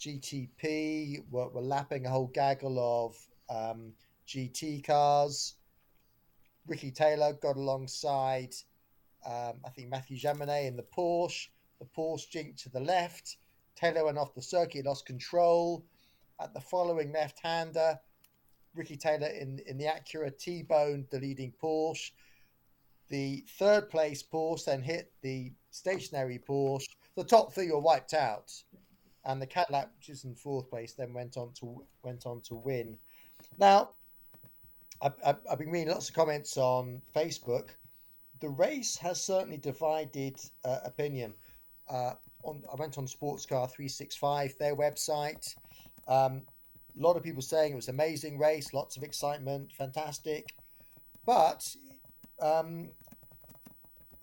GTP 0.00 1.22
were, 1.30 1.48
were 1.48 1.60
lapping 1.60 2.06
a 2.06 2.10
whole 2.10 2.28
gaggle 2.28 2.78
of 2.78 3.16
um, 3.50 3.92
GT 4.26 4.84
cars. 4.84 5.54
Ricky 6.66 6.90
Taylor 6.90 7.32
got 7.32 7.56
alongside, 7.56 8.54
um, 9.26 9.54
I 9.64 9.70
think, 9.74 9.88
Matthew 9.88 10.18
Jaminet 10.18 10.66
in 10.66 10.76
the 10.76 10.84
Porsche. 10.84 11.48
The 11.80 11.86
Porsche 11.86 12.30
jinked 12.30 12.58
to 12.60 12.70
the 12.70 12.80
left. 12.80 13.36
Taylor 13.76 14.04
went 14.04 14.18
off 14.18 14.34
the 14.34 14.42
circuit, 14.42 14.86
lost 14.86 15.06
control. 15.06 15.84
At 16.40 16.54
the 16.54 16.60
following 16.60 17.12
left 17.12 17.40
hander, 17.42 17.98
Ricky 18.74 18.96
Taylor 18.96 19.28
in, 19.28 19.60
in 19.66 19.76
the 19.76 19.86
Acura 19.86 20.36
T 20.36 20.62
boned 20.62 21.06
the 21.10 21.18
leading 21.18 21.52
Porsche. 21.60 22.12
The 23.08 23.44
third 23.58 23.88
place 23.88 24.22
Porsche 24.22 24.66
then 24.66 24.82
hit 24.82 25.12
the 25.22 25.52
stationary 25.70 26.38
Porsche. 26.38 26.88
The 27.16 27.24
top 27.24 27.52
three 27.52 27.70
were 27.70 27.80
wiped 27.80 28.14
out, 28.14 28.52
and 29.24 29.40
the 29.40 29.46
Cadillac, 29.46 29.90
which 29.96 30.10
is 30.10 30.24
in 30.24 30.34
fourth 30.34 30.68
place, 30.70 30.92
then 30.92 31.12
went 31.14 31.36
on 31.36 31.52
to 31.60 31.84
went 32.02 32.26
on 32.26 32.40
to 32.42 32.54
win. 32.54 32.98
Now, 33.58 33.90
I've, 35.00 35.14
I've 35.24 35.38
I've 35.50 35.58
been 35.58 35.70
reading 35.70 35.88
lots 35.88 36.08
of 36.08 36.14
comments 36.14 36.56
on 36.56 37.00
Facebook. 37.14 37.70
The 38.40 38.50
race 38.50 38.96
has 38.98 39.24
certainly 39.24 39.58
divided 39.58 40.38
uh, 40.64 40.78
opinion. 40.84 41.34
Uh, 41.90 42.12
on, 42.44 42.62
I 42.70 42.76
went 42.76 42.98
on 42.98 43.06
Sports 43.06 43.46
Car 43.46 43.66
365, 43.66 44.54
their 44.58 44.76
website. 44.76 45.54
Um, 46.06 46.42
a 46.98 47.02
lot 47.02 47.16
of 47.16 47.22
people 47.22 47.42
saying 47.42 47.72
it 47.72 47.76
was 47.76 47.88
an 47.88 47.94
amazing 47.94 48.38
race, 48.38 48.72
lots 48.72 48.96
of 48.96 49.02
excitement, 49.02 49.72
fantastic. 49.72 50.54
But 51.24 51.64
um, 52.40 52.90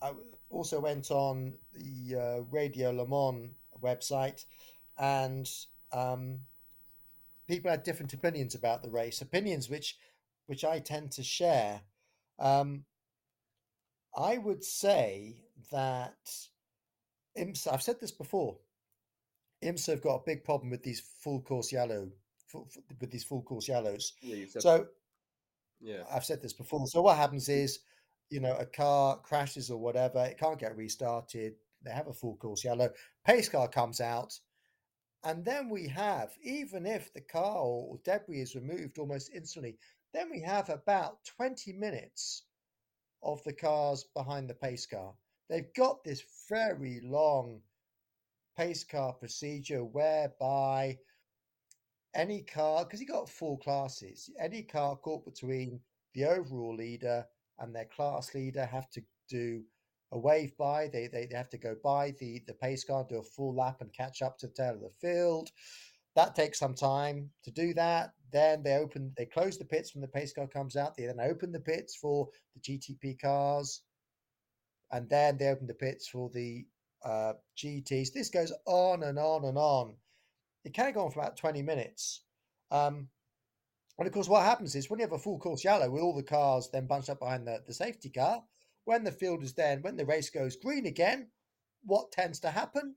I 0.01 0.11
also 0.49 0.79
went 0.79 1.11
on 1.11 1.53
the 1.73 2.15
uh, 2.15 2.41
Radio 2.51 2.91
Le 2.91 3.07
Mans 3.07 3.49
website, 3.81 4.45
and 4.97 5.49
um, 5.91 6.39
people 7.47 7.71
had 7.71 7.83
different 7.83 8.13
opinions 8.13 8.55
about 8.55 8.83
the 8.83 8.89
race. 8.89 9.21
Opinions 9.21 9.69
which, 9.69 9.97
which 10.47 10.63
I 10.63 10.79
tend 10.79 11.11
to 11.13 11.23
share. 11.23 11.81
Um, 12.39 12.85
I 14.17 14.37
would 14.37 14.63
say 14.63 15.43
that 15.71 16.17
IMSA. 17.37 17.73
I've 17.73 17.81
said 17.81 17.99
this 17.99 18.11
before. 18.11 18.57
IMSA 19.63 19.91
have 19.91 20.01
got 20.01 20.15
a 20.15 20.23
big 20.25 20.43
problem 20.43 20.69
with 20.69 20.83
these 20.83 21.01
full 21.19 21.41
course 21.41 21.71
yellow, 21.71 22.09
full, 22.47 22.69
with 22.99 23.11
these 23.11 23.23
full 23.23 23.41
course 23.41 23.67
yellows. 23.67 24.13
Yeah. 24.21 24.45
So 24.59 24.87
yeah. 25.81 26.03
I've 26.11 26.25
said 26.25 26.41
this 26.41 26.53
before. 26.53 26.87
So 26.87 27.01
what 27.01 27.17
happens 27.17 27.49
is, 27.49 27.79
you 28.29 28.39
know, 28.39 28.55
a 28.55 28.65
car 28.65 29.19
crashes 29.19 29.69
or 29.69 29.77
whatever, 29.79 30.23
it 30.25 30.39
can't 30.39 30.59
get 30.59 30.75
restarted. 30.75 31.53
They 31.83 31.91
have 31.91 32.07
a 32.07 32.13
full 32.13 32.35
course 32.37 32.63
yellow. 32.63 32.89
Pace 33.25 33.49
car 33.49 33.67
comes 33.67 34.01
out, 34.01 34.39
and 35.23 35.43
then 35.43 35.69
we 35.69 35.87
have, 35.87 36.31
even 36.43 36.85
if 36.85 37.13
the 37.13 37.21
car 37.21 37.57
or 37.57 37.99
debris 38.03 38.41
is 38.41 38.55
removed 38.55 38.99
almost 38.99 39.31
instantly, 39.33 39.77
then 40.13 40.29
we 40.29 40.41
have 40.41 40.69
about 40.69 41.17
20 41.37 41.73
minutes 41.73 42.43
of 43.23 43.43
the 43.43 43.53
cars 43.53 44.05
behind 44.15 44.49
the 44.49 44.53
pace 44.53 44.85
car. 44.85 45.13
They've 45.49 45.73
got 45.75 46.03
this 46.03 46.23
very 46.49 47.01
long 47.03 47.61
pace 48.57 48.83
car 48.83 49.13
procedure 49.13 49.83
whereby 49.83 50.97
any 52.13 52.41
car, 52.41 52.85
because 52.85 53.01
you 53.01 53.07
got 53.07 53.29
four 53.29 53.59
classes, 53.59 54.29
any 54.39 54.63
car 54.63 54.95
caught 54.95 55.25
between 55.25 55.81
the 56.13 56.25
overall 56.25 56.75
leader 56.75 57.25
and 57.59 57.73
their 57.73 57.85
class 57.85 58.33
leader 58.33 58.65
have 58.65 58.89
to 58.91 59.01
do 59.29 59.63
a 60.11 60.19
wave 60.19 60.55
by. 60.57 60.87
They, 60.87 61.07
they, 61.07 61.25
they 61.25 61.35
have 61.35 61.49
to 61.49 61.57
go 61.57 61.75
by 61.83 62.13
the, 62.19 62.41
the 62.47 62.53
pace 62.53 62.83
car, 62.83 63.05
do 63.07 63.19
a 63.19 63.23
full 63.23 63.55
lap 63.55 63.81
and 63.81 63.93
catch 63.93 64.21
up 64.21 64.37
to 64.39 64.47
the 64.47 64.53
tail 64.53 64.73
of 64.75 64.81
the 64.81 64.91
field. 65.01 65.49
That 66.15 66.35
takes 66.35 66.59
some 66.59 66.75
time 66.75 67.29
to 67.43 67.51
do 67.51 67.73
that. 67.73 68.11
Then 68.31 68.63
they 68.63 68.75
open, 68.75 69.13
they 69.17 69.25
close 69.25 69.57
the 69.57 69.65
pits 69.65 69.93
when 69.93 70.01
the 70.01 70.07
pace 70.07 70.33
car 70.33 70.47
comes 70.47 70.75
out. 70.75 70.95
They 70.95 71.05
then 71.05 71.19
open 71.19 71.51
the 71.51 71.59
pits 71.59 71.95
for 71.95 72.29
the 72.53 72.61
GTP 72.61 73.19
cars, 73.19 73.81
and 74.91 75.09
then 75.09 75.37
they 75.37 75.47
open 75.47 75.67
the 75.67 75.73
pits 75.73 76.07
for 76.07 76.29
the 76.33 76.65
uh, 77.03 77.33
GTs. 77.57 78.13
This 78.13 78.29
goes 78.29 78.53
on 78.65 79.03
and 79.03 79.19
on 79.19 79.45
and 79.45 79.57
on. 79.57 79.95
It 80.63 80.73
can 80.73 80.93
go 80.93 81.05
on 81.05 81.11
for 81.11 81.19
about 81.19 81.37
20 81.37 81.61
minutes. 81.61 82.23
Um, 82.71 83.09
and 83.97 84.07
of 84.07 84.13
course, 84.13 84.27
what 84.27 84.43
happens 84.43 84.75
is 84.75 84.89
when 84.89 84.99
you 84.99 85.05
have 85.05 85.13
a 85.13 85.19
full 85.19 85.39
course 85.39 85.63
yellow 85.63 85.89
with 85.89 86.01
all 86.01 86.15
the 86.15 86.23
cars 86.23 86.69
then 86.71 86.87
bunched 86.87 87.09
up 87.09 87.19
behind 87.19 87.47
the, 87.47 87.61
the 87.65 87.73
safety 87.73 88.09
car, 88.09 88.43
when 88.83 89.03
the 89.03 89.11
field 89.11 89.43
is 89.43 89.53
then, 89.53 89.81
when 89.81 89.95
the 89.95 90.05
race 90.05 90.29
goes 90.29 90.55
green 90.55 90.85
again, 90.85 91.29
what 91.83 92.11
tends 92.11 92.39
to 92.41 92.51
happen? 92.51 92.95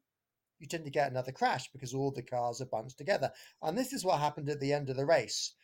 You 0.59 0.67
tend 0.67 0.85
to 0.85 0.91
get 0.91 1.11
another 1.11 1.33
crash 1.33 1.71
because 1.73 1.95
all 1.95 2.11
the 2.11 2.23
cars 2.23 2.61
are 2.61 2.67
bunched 2.67 2.99
together. 2.99 3.31
And 3.63 3.79
this 3.79 3.93
is 3.93 4.05
what 4.05 4.19
happened 4.19 4.49
at 4.49 4.61
the 4.61 4.73
end 4.73 4.91
of 4.91 4.97
the 4.97 5.07
race. 5.07 5.55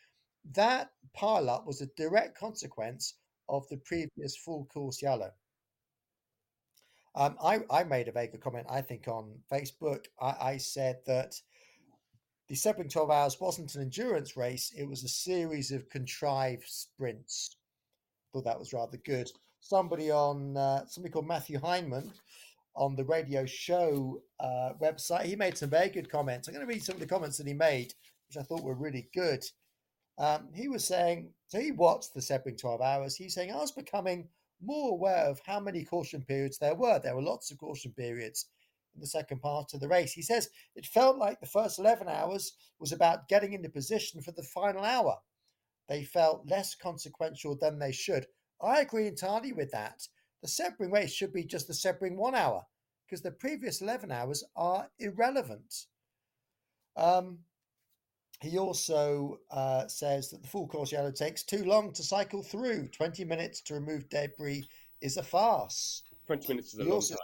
That 0.53 0.91
pile 1.13 1.49
up 1.49 1.67
was 1.67 1.81
a 1.81 1.87
direct 1.97 2.37
consequence 2.37 3.15
of 3.49 3.67
the 3.67 3.77
previous 3.77 4.37
full 4.37 4.65
course 4.65 5.01
yellow. 5.01 5.31
Um, 7.15 7.37
I, 7.43 7.59
I 7.69 7.83
made 7.83 8.07
a 8.07 8.11
vague 8.11 8.39
comment, 8.41 8.67
I 8.69 8.81
think, 8.81 9.07
on 9.07 9.39
Facebook. 9.51 10.05
I, 10.19 10.35
I 10.41 10.57
said 10.57 10.97
that 11.07 11.35
the 12.47 12.55
Sebring 12.55 12.91
12 12.91 13.09
Hours 13.09 13.41
wasn't 13.41 13.73
an 13.75 13.81
endurance 13.81 14.37
race, 14.37 14.71
it 14.77 14.87
was 14.87 15.03
a 15.03 15.07
series 15.07 15.71
of 15.71 15.89
contrived 15.89 16.67
sprints. 16.67 17.57
Thought 18.33 18.45
that 18.45 18.59
was 18.59 18.73
rather 18.73 18.97
good. 18.97 19.31
Somebody 19.61 20.11
on, 20.11 20.55
uh, 20.55 20.85
somebody 20.85 21.11
called 21.11 21.27
Matthew 21.27 21.59
Heineman 21.59 22.11
on 22.75 22.95
the 22.95 23.05
radio 23.05 23.45
show 23.45 24.21
uh, 24.39 24.73
website. 24.79 25.23
He 25.23 25.35
made 25.35 25.57
some 25.57 25.69
very 25.69 25.89
good 25.89 26.09
comments. 26.09 26.47
I'm 26.47 26.53
going 26.53 26.65
to 26.65 26.71
read 26.71 26.83
some 26.83 26.95
of 26.95 26.99
the 26.99 27.07
comments 27.07 27.37
that 27.37 27.47
he 27.47 27.53
made, 27.53 27.93
which 28.27 28.37
I 28.37 28.43
thought 28.43 28.63
were 28.63 28.75
really 28.75 29.09
good. 29.13 29.43
Um, 30.17 30.49
he 30.53 30.67
was 30.67 30.85
saying, 30.85 31.31
so 31.47 31.59
he 31.59 31.71
watched 31.71 32.13
the 32.13 32.19
Sebring 32.19 32.59
12 32.59 32.81
hours. 32.81 33.15
He's 33.15 33.33
saying, 33.33 33.51
I 33.51 33.55
was 33.57 33.71
becoming 33.71 34.27
more 34.61 34.91
aware 34.91 35.25
of 35.25 35.41
how 35.45 35.59
many 35.59 35.83
caution 35.83 36.21
periods 36.21 36.57
there 36.57 36.75
were. 36.75 36.99
There 36.99 37.15
were 37.15 37.21
lots 37.21 37.51
of 37.51 37.57
caution 37.57 37.91
periods 37.93 38.45
the 38.99 39.07
second 39.07 39.41
part 39.41 39.73
of 39.73 39.79
the 39.79 39.87
race. 39.87 40.13
He 40.13 40.21
says, 40.21 40.49
it 40.75 40.85
felt 40.85 41.17
like 41.17 41.39
the 41.39 41.45
first 41.45 41.79
11 41.79 42.07
hours 42.07 42.53
was 42.79 42.91
about 42.91 43.27
getting 43.27 43.53
into 43.53 43.69
position 43.69 44.21
for 44.21 44.31
the 44.31 44.43
final 44.43 44.83
hour. 44.83 45.17
They 45.87 46.03
felt 46.03 46.49
less 46.49 46.75
consequential 46.75 47.55
than 47.55 47.79
they 47.79 47.91
should. 47.91 48.25
I 48.61 48.81
agree 48.81 49.07
entirely 49.07 49.53
with 49.53 49.71
that. 49.71 50.07
The 50.41 50.47
Sebring 50.47 50.91
race 50.91 51.13
should 51.13 51.33
be 51.33 51.43
just 51.43 51.67
the 51.67 51.73
Sebring 51.73 52.15
one 52.15 52.35
hour 52.35 52.65
because 53.05 53.21
the 53.21 53.31
previous 53.31 53.81
11 53.81 54.11
hours 54.11 54.43
are 54.55 54.89
irrelevant. 54.99 55.85
Um, 56.95 57.39
he 58.41 58.57
also 58.57 59.39
uh, 59.51 59.87
says 59.87 60.29
that 60.29 60.41
the 60.41 60.47
full 60.47 60.67
course 60.67 60.91
yellow 60.91 61.11
takes 61.11 61.43
too 61.43 61.63
long 61.63 61.93
to 61.93 62.03
cycle 62.03 62.43
through. 62.43 62.89
20 62.89 63.23
minutes 63.25 63.61
to 63.61 63.73
remove 63.73 64.09
debris 64.09 64.67
is 65.01 65.17
a 65.17 65.23
farce. 65.23 66.03
20 66.27 66.47
minutes 66.49 66.73
is 66.73 66.79
a 66.79 66.83
He 66.83 66.89
long 66.89 67.01
time. 67.01 67.17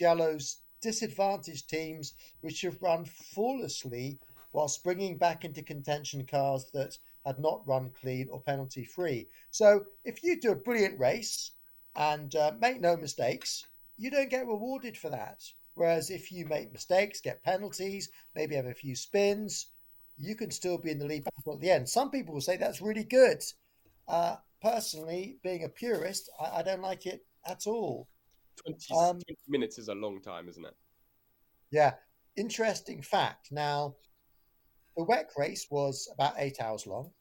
Yellows 0.00 0.58
disadvantaged 0.80 1.68
teams 1.68 2.14
which 2.42 2.60
have 2.60 2.82
run 2.82 3.04
flawlessly 3.04 4.18
whilst 4.52 4.84
bringing 4.84 5.16
back 5.18 5.44
into 5.44 5.62
contention 5.62 6.24
cars 6.24 6.70
that 6.72 6.96
had 7.24 7.38
not 7.38 7.66
run 7.66 7.90
clean 8.00 8.28
or 8.30 8.40
penalty 8.40 8.84
free. 8.84 9.26
So 9.50 9.84
if 10.04 10.22
you 10.22 10.40
do 10.40 10.52
a 10.52 10.56
brilliant 10.56 10.98
race 10.98 11.50
and 11.94 12.34
uh, 12.36 12.52
make 12.60 12.80
no 12.80 12.96
mistakes, 12.96 13.66
you 13.98 14.10
don't 14.10 14.30
get 14.30 14.46
rewarded 14.46 14.96
for 14.96 15.10
that. 15.10 15.42
Whereas 15.74 16.10
if 16.10 16.32
you 16.32 16.46
make 16.46 16.72
mistakes, 16.72 17.20
get 17.20 17.42
penalties, 17.42 18.08
maybe 18.34 18.54
have 18.54 18.66
a 18.66 18.74
few 18.74 18.94
spins, 18.94 19.66
you 20.16 20.34
can 20.34 20.50
still 20.50 20.78
be 20.78 20.90
in 20.90 20.98
the 20.98 21.06
lead 21.06 21.26
at 21.26 21.60
the 21.60 21.70
end. 21.70 21.88
Some 21.88 22.10
people 22.10 22.32
will 22.32 22.40
say 22.40 22.56
that's 22.56 22.80
really 22.80 23.04
good. 23.04 23.42
Uh, 24.08 24.36
personally, 24.62 25.38
being 25.42 25.64
a 25.64 25.68
purist, 25.68 26.30
I, 26.40 26.60
I 26.60 26.62
don't 26.62 26.80
like 26.80 27.06
it 27.06 27.26
at 27.44 27.66
all. 27.66 28.08
20, 28.56 28.94
Um, 28.94 29.20
20 29.20 29.24
minutes 29.48 29.78
is 29.78 29.88
a 29.88 29.94
long 29.94 30.20
time, 30.20 30.48
isn't 30.48 30.64
it? 30.64 30.74
Yeah, 31.70 31.94
interesting 32.36 33.02
fact. 33.02 33.52
Now, 33.52 33.96
the 34.96 35.04
WEC 35.04 35.26
race 35.36 35.66
was 35.70 36.08
about 36.12 36.34
eight 36.38 36.60
hours 36.60 36.86
long. 36.86 37.12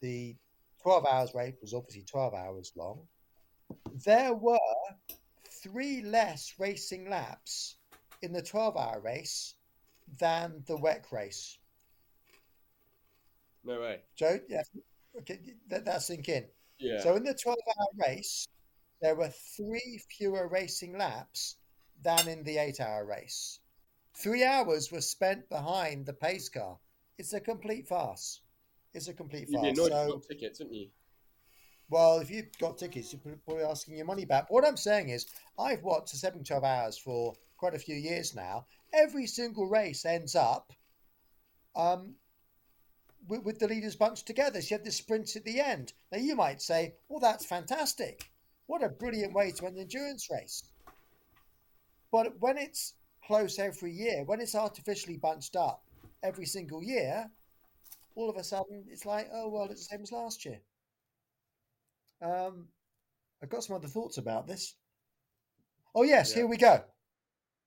The 0.00 0.36
12 0.82 1.06
hours 1.06 1.34
race 1.34 1.54
was 1.60 1.74
obviously 1.74 2.02
12 2.02 2.34
hours 2.34 2.72
long. 2.76 3.06
There 4.04 4.34
were 4.34 4.58
three 5.62 6.02
less 6.02 6.54
racing 6.58 7.08
laps 7.08 7.76
in 8.22 8.32
the 8.32 8.42
12 8.42 8.76
hour 8.76 9.00
race 9.00 9.54
than 10.18 10.62
the 10.66 10.76
WEC 10.76 11.10
race. 11.12 11.58
No 13.64 13.80
way. 13.80 14.00
Joe, 14.16 14.40
yeah, 14.48 14.62
okay, 15.20 15.38
let 15.70 15.84
that 15.84 16.02
sink 16.02 16.28
in. 16.28 16.46
Yeah. 16.78 17.00
So 17.00 17.14
in 17.14 17.22
the 17.22 17.34
12 17.34 17.58
hour 17.78 17.86
race, 18.08 18.46
there 19.02 19.14
were 19.16 19.28
three 19.28 19.98
fewer 20.08 20.48
racing 20.48 20.96
laps 20.96 21.56
than 22.00 22.26
in 22.28 22.44
the 22.44 22.56
eight 22.56 22.80
hour 22.80 23.04
race. 23.04 23.60
Three 24.14 24.44
hours 24.44 24.90
were 24.90 25.02
spent 25.02 25.50
behind 25.50 26.06
the 26.06 26.14
pace 26.14 26.48
car. 26.48 26.80
It's 27.18 27.34
a 27.34 27.40
complete 27.40 27.86
farce. 27.88 28.40
It's 28.94 29.08
a 29.08 29.14
complete 29.14 29.48
You'd 29.48 29.60
be 29.62 29.72
farce. 29.72 29.78
annoyed 29.78 29.92
So, 29.92 30.06
got 30.06 30.22
tickets, 30.22 30.58
wouldn't 30.60 30.76
you? 30.76 30.90
well, 31.88 32.18
if 32.20 32.30
you've 32.30 32.56
got 32.58 32.78
tickets, 32.78 33.12
you're 33.12 33.36
probably 33.44 33.64
asking 33.64 33.96
your 33.96 34.06
money 34.06 34.24
back. 34.24 34.50
What 34.50 34.64
I'm 34.64 34.76
saying 34.78 35.10
is, 35.10 35.26
I've 35.58 35.82
watched 35.82 36.12
the 36.12 36.18
Sebring 36.18 36.44
12 36.46 36.64
hours 36.64 36.98
for 36.98 37.34
quite 37.56 37.74
a 37.74 37.78
few 37.78 37.94
years 37.96 38.34
now. 38.34 38.66
Every 38.92 39.26
single 39.26 39.66
race 39.68 40.04
ends 40.04 40.34
up 40.34 40.72
um, 41.76 42.16
with, 43.28 43.42
with 43.44 43.58
the 43.58 43.68
leaders 43.68 43.96
bunched 43.96 44.26
together. 44.26 44.60
So 44.62 44.68
you 44.70 44.76
have 44.78 44.84
the 44.84 44.92
sprints 44.92 45.36
at 45.36 45.44
the 45.44 45.60
end. 45.60 45.92
Now, 46.10 46.18
you 46.18 46.34
might 46.34 46.62
say, 46.62 46.94
well, 47.08 47.20
that's 47.20 47.44
fantastic. 47.46 48.31
What 48.66 48.82
a 48.82 48.88
brilliant 48.88 49.34
way 49.34 49.50
to 49.50 49.66
end 49.66 49.76
an 49.76 49.82
endurance 49.82 50.28
race. 50.30 50.62
But 52.10 52.40
when 52.40 52.58
it's 52.58 52.94
close 53.26 53.58
every 53.58 53.92
year, 53.92 54.24
when 54.24 54.40
it's 54.40 54.54
artificially 54.54 55.16
bunched 55.16 55.56
up 55.56 55.82
every 56.22 56.46
single 56.46 56.82
year, 56.82 57.30
all 58.14 58.28
of 58.30 58.36
a 58.36 58.44
sudden 58.44 58.84
it's 58.88 59.06
like, 59.06 59.28
oh, 59.32 59.48
well, 59.48 59.68
it's 59.70 59.86
the 59.86 59.96
same 59.96 60.02
as 60.02 60.12
last 60.12 60.44
year. 60.44 60.60
Um, 62.20 62.68
I've 63.42 63.48
got 63.48 63.64
some 63.64 63.76
other 63.76 63.88
thoughts 63.88 64.18
about 64.18 64.46
this. 64.46 64.74
Oh, 65.94 66.04
yes, 66.04 66.30
Yeah. 66.30 66.36
here 66.36 66.46
we 66.46 66.56
go. 66.56 66.84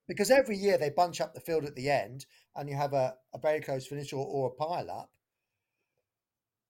Because 0.07 0.29
every 0.31 0.55
year 0.57 0.77
they 0.77 0.89
bunch 0.91 1.19
up 1.19 1.33
the 1.33 1.41
field 1.41 1.65
at 1.65 1.75
the 1.75 1.89
end 1.89 2.25
and 2.55 2.69
you 2.69 2.75
have 2.75 2.93
a, 2.93 3.15
a 3.33 3.39
very 3.39 3.59
close 3.59 3.87
finish 3.87 4.13
or, 4.13 4.25
or 4.25 4.47
a 4.47 4.51
pile 4.51 4.89
up. 4.89 5.09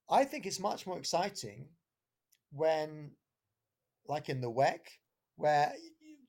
I 0.09 0.23
think 0.23 0.45
it's 0.45 0.59
much 0.59 0.88
more 0.88 0.97
exciting 0.97 1.67
when, 2.51 3.11
like 4.07 4.29
in 4.29 4.41
the 4.41 4.51
WEC, 4.51 4.79
where, 5.35 5.73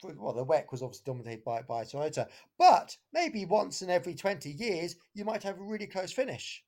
well, 0.02 0.32
the 0.34 0.44
WEC 0.44 0.70
was 0.72 0.82
obviously 0.82 1.04
dominated 1.12 1.44
by, 1.44 1.62
by 1.62 1.84
Toyota, 1.84 2.28
but 2.58 2.96
maybe 3.12 3.44
once 3.44 3.82
in 3.82 3.90
every 3.90 4.14
20 4.14 4.50
years, 4.50 4.96
you 5.14 5.24
might 5.24 5.42
have 5.42 5.58
a 5.58 5.62
really 5.64 5.86
close 5.86 6.12
finish. 6.12 6.64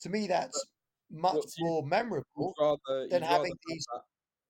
To 0.00 0.08
me, 0.08 0.26
that's 0.26 0.66
much 1.10 1.34
what, 1.34 1.44
you- 1.56 1.64
more 1.64 1.86
memorable. 1.86 2.54
rather, 2.58 3.08
than 3.08 3.22
having 3.22 3.52
have 3.52 3.58
these- 3.66 3.86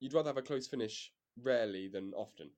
you'd 0.00 0.12
rather 0.12 0.28
have 0.30 0.37
a 0.37 0.42
close 0.42 0.66
finish 0.66 1.12
rarely 1.37 1.88
than 1.88 2.12
often. 2.14 2.50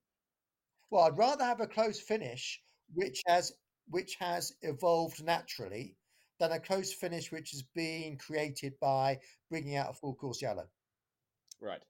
Well, 0.89 1.03
I'd 1.03 1.17
rather 1.17 1.43
have 1.43 1.61
a 1.61 1.67
close 1.67 1.99
finish 2.01 2.61
which 2.93 3.21
has 3.27 3.53
which 3.91 4.15
has 4.15 4.55
evolved 4.61 5.23
naturally 5.23 5.97
than 6.39 6.51
a 6.51 6.59
close 6.59 6.93
finish 6.93 7.31
which 7.31 7.53
is 7.53 7.63
being 7.63 8.17
created 8.17 8.79
by 8.79 9.19
bringing 9.49 9.75
out 9.75 9.89
a 9.89 9.93
full 9.93 10.15
course 10.15 10.41
yellow. 10.41 10.69
Right. 11.61 11.81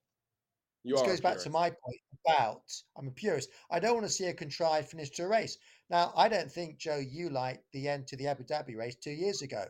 You 0.83 0.95
This 0.95 1.05
goes 1.05 1.21
back 1.21 1.37
to 1.39 1.49
my 1.49 1.69
point 1.69 2.01
about 2.25 2.61
I'm 2.97 3.07
a 3.07 3.11
purist. 3.11 3.49
I 3.69 3.79
don't 3.79 3.95
want 3.95 4.05
to 4.05 4.11
see 4.11 4.25
a 4.25 4.33
contrived 4.33 4.89
finish 4.89 5.09
to 5.11 5.23
a 5.23 5.27
race. 5.27 5.57
Now, 5.89 6.13
I 6.15 6.29
don't 6.29 6.51
think 6.51 6.77
Joe, 6.77 6.97
you 6.97 7.29
liked 7.29 7.63
the 7.73 7.87
end 7.87 8.07
to 8.07 8.15
the 8.15 8.27
Abu 8.27 8.43
Dhabi 8.43 8.75
race 8.77 8.95
two 8.95 9.11
years 9.11 9.41
ago. 9.41 9.65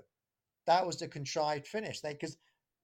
That 0.65 0.85
was 0.85 0.97
the 0.97 1.07
contrived 1.07 1.67
finish. 1.67 2.01
They 2.01 2.13
because 2.13 2.37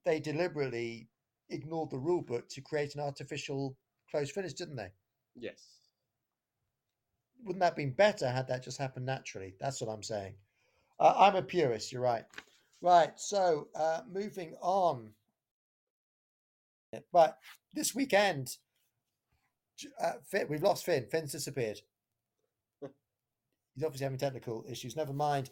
they 0.05 0.19
deliberately 0.19 1.07
ignored 1.49 1.91
the 1.91 1.99
rule 1.99 2.21
book 2.21 2.49
to 2.49 2.61
create 2.61 2.95
an 2.95 3.01
artificial 3.01 3.77
close 4.09 4.31
finish, 4.31 4.53
didn't 4.53 4.75
they? 4.75 4.91
Yes. 5.35 5.75
wouldn't 7.43 7.59
that 7.59 7.67
have 7.67 7.75
been 7.75 7.91
better 7.91 8.29
had 8.29 8.47
that 8.47 8.63
just 8.63 8.77
happened 8.77 9.05
naturally? 9.05 9.53
That's 9.59 9.81
what 9.81 9.91
I'm 9.91 10.03
saying. 10.03 10.33
Uh, 10.99 11.13
I'm 11.15 11.35
a 11.35 11.41
purist. 11.41 11.91
You're 11.91 12.01
right. 12.01 12.25
Right. 12.81 13.11
So 13.19 13.67
uh, 13.75 14.01
moving 14.11 14.55
on. 14.61 15.11
But 17.11 17.37
this 17.73 17.95
weekend, 17.95 18.57
uh, 20.01 20.13
Finn, 20.29 20.47
we've 20.49 20.63
lost 20.63 20.85
Finn. 20.85 21.05
Finn's 21.09 21.31
disappeared. 21.31 21.79
He's 22.81 23.83
obviously 23.83 24.05
having 24.05 24.19
technical 24.19 24.65
issues. 24.69 24.95
Never 24.95 25.13
mind. 25.13 25.49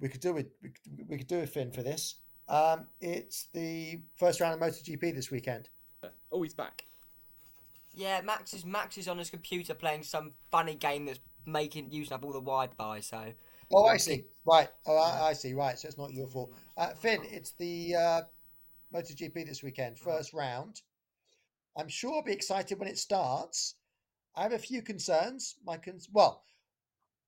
We 0.00 0.08
could 0.08 0.20
do 0.20 0.36
it. 0.36 0.50
We 0.62 0.70
could, 0.70 1.08
we 1.08 1.18
could 1.18 1.26
do 1.26 1.40
a 1.40 1.46
Finn 1.46 1.70
for 1.72 1.82
this. 1.82 2.16
Um, 2.48 2.86
it's 3.00 3.48
the 3.52 4.00
first 4.16 4.40
round 4.40 4.54
of 4.54 4.60
MotoGP 4.60 5.14
this 5.14 5.30
weekend. 5.30 5.68
Oh, 6.32 6.42
he's 6.42 6.54
back. 6.54 6.84
Yeah, 7.92 8.20
Max 8.20 8.54
is 8.54 8.64
Max 8.64 8.96
is 8.96 9.08
on 9.08 9.18
his 9.18 9.28
computer 9.28 9.74
playing 9.74 10.04
some 10.04 10.34
funny 10.50 10.76
game 10.76 11.06
that's 11.06 11.18
making 11.46 11.90
using 11.90 12.12
up 12.12 12.24
all 12.24 12.32
the 12.32 12.40
Wi-Fi. 12.40 13.00
So 13.00 13.32
Oh, 13.72 13.86
I 13.86 13.96
see. 13.98 14.24
Right. 14.46 14.68
Oh, 14.86 14.96
I, 14.96 15.28
I 15.28 15.32
see. 15.34 15.52
Right. 15.52 15.78
So 15.78 15.88
it's 15.88 15.98
not 15.98 16.12
your 16.12 16.26
fault. 16.26 16.52
Uh, 16.76 16.88
Finn, 16.90 17.20
it's 17.24 17.52
the 17.52 17.94
uh, 17.94 18.20
MotoGP 18.94 19.46
this 19.46 19.62
weekend, 19.62 19.96
mm-hmm. 19.96 20.10
first 20.10 20.32
round. 20.32 20.82
I'm 21.76 21.88
sure 21.88 22.14
I'll 22.14 22.22
be 22.22 22.32
excited 22.32 22.78
when 22.78 22.88
it 22.88 22.98
starts. 22.98 23.76
I 24.34 24.42
have 24.42 24.52
a 24.52 24.58
few 24.58 24.82
concerns. 24.82 25.56
My 25.64 25.76
cons- 25.76 26.08
well, 26.12 26.42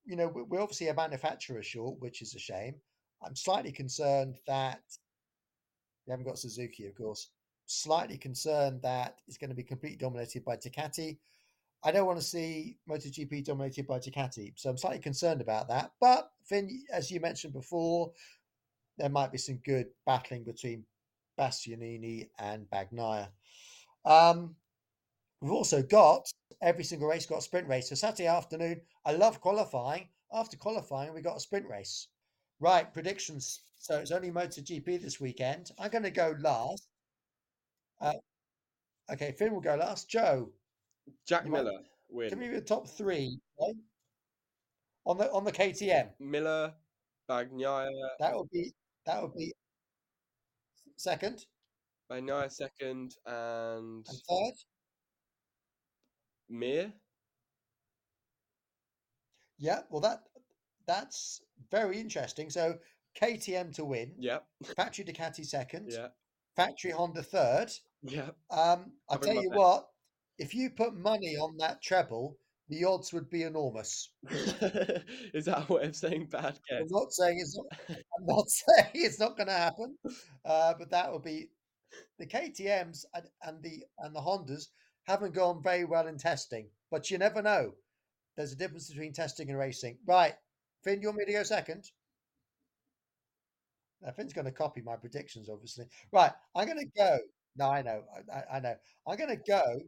you 0.04 0.16
know, 0.16 0.28
we- 0.28 0.42
we're 0.42 0.60
obviously 0.60 0.88
a 0.88 0.94
manufacturer 0.94 1.62
short, 1.62 2.00
which 2.00 2.22
is 2.22 2.34
a 2.34 2.38
shame. 2.38 2.74
I'm 3.22 3.36
slightly 3.36 3.72
concerned 3.72 4.38
that 4.46 4.82
we 6.06 6.10
haven't 6.10 6.26
got 6.26 6.38
Suzuki, 6.38 6.86
of 6.86 6.94
course. 6.94 7.30
Slightly 7.66 8.18
concerned 8.18 8.82
that 8.82 9.20
it's 9.28 9.36
going 9.36 9.50
to 9.50 9.56
be 9.56 9.62
completely 9.62 9.98
dominated 9.98 10.44
by 10.44 10.56
Ducati. 10.56 11.18
I 11.84 11.92
don't 11.92 12.06
want 12.06 12.18
to 12.18 12.24
see 12.24 12.78
MotoGP 12.88 13.44
dominated 13.44 13.86
by 13.86 13.98
Ducati, 13.98 14.52
so 14.56 14.68
I'm 14.68 14.76
slightly 14.76 14.98
concerned 14.98 15.40
about 15.40 15.68
that. 15.68 15.92
But 16.00 16.30
Finn, 16.44 16.84
as 16.92 17.10
you 17.10 17.20
mentioned 17.20 17.52
before, 17.52 18.12
there 18.98 19.08
might 19.08 19.32
be 19.32 19.38
some 19.38 19.56
good 19.64 19.86
battling 20.04 20.44
between 20.44 20.84
Bastianini 21.40 22.28
and 22.38 22.66
Bagnaia. 22.70 23.28
Um, 24.04 24.54
we've 25.40 25.52
also 25.52 25.82
got 25.82 26.26
every 26.60 26.84
single 26.84 27.08
race 27.08 27.24
got 27.26 27.38
a 27.38 27.42
sprint 27.42 27.66
race. 27.66 27.88
So 27.88 27.94
Saturday 27.94 28.26
afternoon, 28.26 28.80
I 29.06 29.12
love 29.12 29.40
qualifying. 29.40 30.08
After 30.32 30.56
qualifying, 30.56 31.14
we 31.14 31.22
got 31.22 31.36
a 31.38 31.40
sprint 31.40 31.66
race. 31.66 32.08
Right, 32.60 32.92
predictions. 32.92 33.60
So 33.78 33.96
it's 33.98 34.10
only 34.10 34.30
MotoGP 34.30 35.00
this 35.00 35.18
weekend. 35.18 35.70
I'm 35.78 35.90
going 35.90 36.04
to 36.04 36.10
go 36.10 36.36
last. 36.40 36.86
Uh, 38.00 38.12
okay, 39.10 39.32
Finn 39.32 39.54
will 39.54 39.60
go 39.62 39.76
last. 39.76 40.10
Joe, 40.10 40.50
Jack 41.26 41.46
You 41.46 41.52
might- 41.52 41.64
Miller 41.64 41.80
Give 42.28 42.38
me 42.38 42.48
win. 42.48 42.54
the 42.56 42.60
top 42.60 42.88
three 42.88 43.38
right? 43.60 43.74
on 45.06 45.16
the 45.16 45.30
on 45.32 45.44
the 45.44 45.52
KTM. 45.52 46.10
Miller, 46.18 46.74
Bagnaia, 47.28 47.88
That 48.18 48.36
would 48.36 48.50
be 48.50 48.72
that 49.06 49.22
would 49.22 49.34
be 49.34 49.54
second 51.00 51.46
Bagnaia 52.10 52.50
second, 52.50 53.14
and 53.24 54.04
and 54.06 54.06
third. 54.28 54.54
Mir. 56.48 56.92
Yeah, 59.58 59.82
well 59.90 60.00
that 60.00 60.22
that's 60.86 61.42
very 61.70 62.00
interesting. 62.00 62.50
So 62.50 62.78
KTM 63.20 63.74
to 63.76 63.84
win, 63.84 64.14
Yeah. 64.18 64.38
Factory 64.76 65.04
Ducati 65.04 65.44
second, 65.46 65.92
Yeah. 65.92 66.08
Factory 66.56 66.90
Honda 66.90 67.22
third. 67.22 67.70
Yeah. 68.02 68.30
Um, 68.50 68.92
I'll 69.08 69.18
tell 69.18 69.40
you 69.40 69.50
what, 69.50 69.86
if 70.38 70.54
you 70.54 70.70
put 70.70 70.94
money 70.94 71.36
on 71.36 71.56
that 71.58 71.82
treble, 71.82 72.38
the 72.70 72.84
odds 72.84 73.12
would 73.12 73.28
be 73.30 73.42
enormous. 73.42 74.10
Is 75.34 75.44
that 75.46 75.66
a 75.68 75.72
way 75.72 75.84
of 75.84 75.96
saying 75.96 76.26
bad 76.30 76.58
I'm 76.78 76.86
guess? 76.86 76.90
not 76.90 77.12
saying 77.12 77.38
it's 77.40 77.56
not, 77.56 77.66
I'm 78.18 78.26
not 78.26 78.48
saying 78.50 78.90
it's 78.94 79.20
not 79.20 79.36
going 79.36 79.48
to 79.48 79.52
happen, 79.52 79.98
uh, 80.44 80.74
but 80.78 80.90
that 80.90 81.12
would 81.12 81.22
be 81.24 81.50
the 82.18 82.26
KTM's 82.26 83.06
and, 83.14 83.26
and 83.42 83.62
the 83.62 83.84
and 83.98 84.14
the 84.14 84.20
Hondas 84.20 84.68
haven't 85.04 85.34
gone 85.34 85.62
very 85.62 85.84
well 85.84 86.06
in 86.08 86.18
testing, 86.18 86.70
but 86.90 87.10
you 87.10 87.18
never 87.18 87.42
know. 87.42 87.74
There's 88.36 88.52
a 88.52 88.56
difference 88.56 88.88
between 88.88 89.12
testing 89.12 89.50
and 89.50 89.58
racing. 89.58 89.98
Right, 90.06 90.34
Finn, 90.84 91.02
you 91.02 91.08
want 91.08 91.18
me 91.18 91.26
to 91.26 91.32
go 91.32 91.44
second? 91.44 91.90
Now, 94.02 94.12
Finn's 94.12 94.32
going 94.32 94.46
to 94.46 94.52
copy 94.52 94.80
my 94.80 94.96
predictions, 94.96 95.48
obviously. 95.48 95.86
Right, 96.12 96.32
I'm 96.54 96.66
going 96.66 96.78
to 96.78 96.90
go. 96.96 97.18
No, 97.56 97.68
I 97.70 97.82
know, 97.82 98.04
I- 98.32 98.56
I 98.56 98.60
know. 98.60 98.76
I'm 99.06 99.16
going 99.16 99.30
to 99.36 99.42
go. 99.46 99.80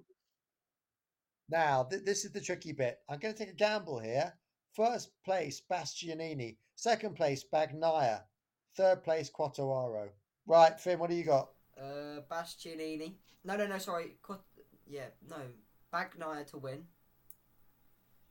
Now, 1.53 1.85
th- 1.85 2.05
this 2.05 2.25
is 2.25 2.33
the 2.33 2.41
tricky 2.41 2.73
bit. 2.73 3.01
I'm 3.11 3.19
going 3.19 3.35
to 3.35 3.39
take 3.39 3.53
a 3.53 3.57
gamble 3.57 3.99
here. 3.99 4.33
First 4.73 5.11
place, 5.23 5.61
Bastianini. 5.71 6.57
Second 6.77 7.15
place, 7.15 7.45
Bagnaia. 7.45 8.23
Third 8.75 9.05
place, 9.05 9.31
Quartararo. 9.31 10.09
Right, 10.47 10.81
Finn, 10.81 10.99
what 10.99 11.11
do 11.11 11.17
you 11.17 11.25
got? 11.25 11.51
Uh, 11.79 12.23
Bastianini. 12.31 13.13
No, 13.45 13.57
no, 13.57 13.67
no. 13.67 13.77
Sorry. 13.77 14.17
Quat- 14.23 14.41
yeah, 14.87 15.09
no. 15.29 15.37
Bagnaia 15.93 16.47
to 16.53 16.57
win. 16.57 16.85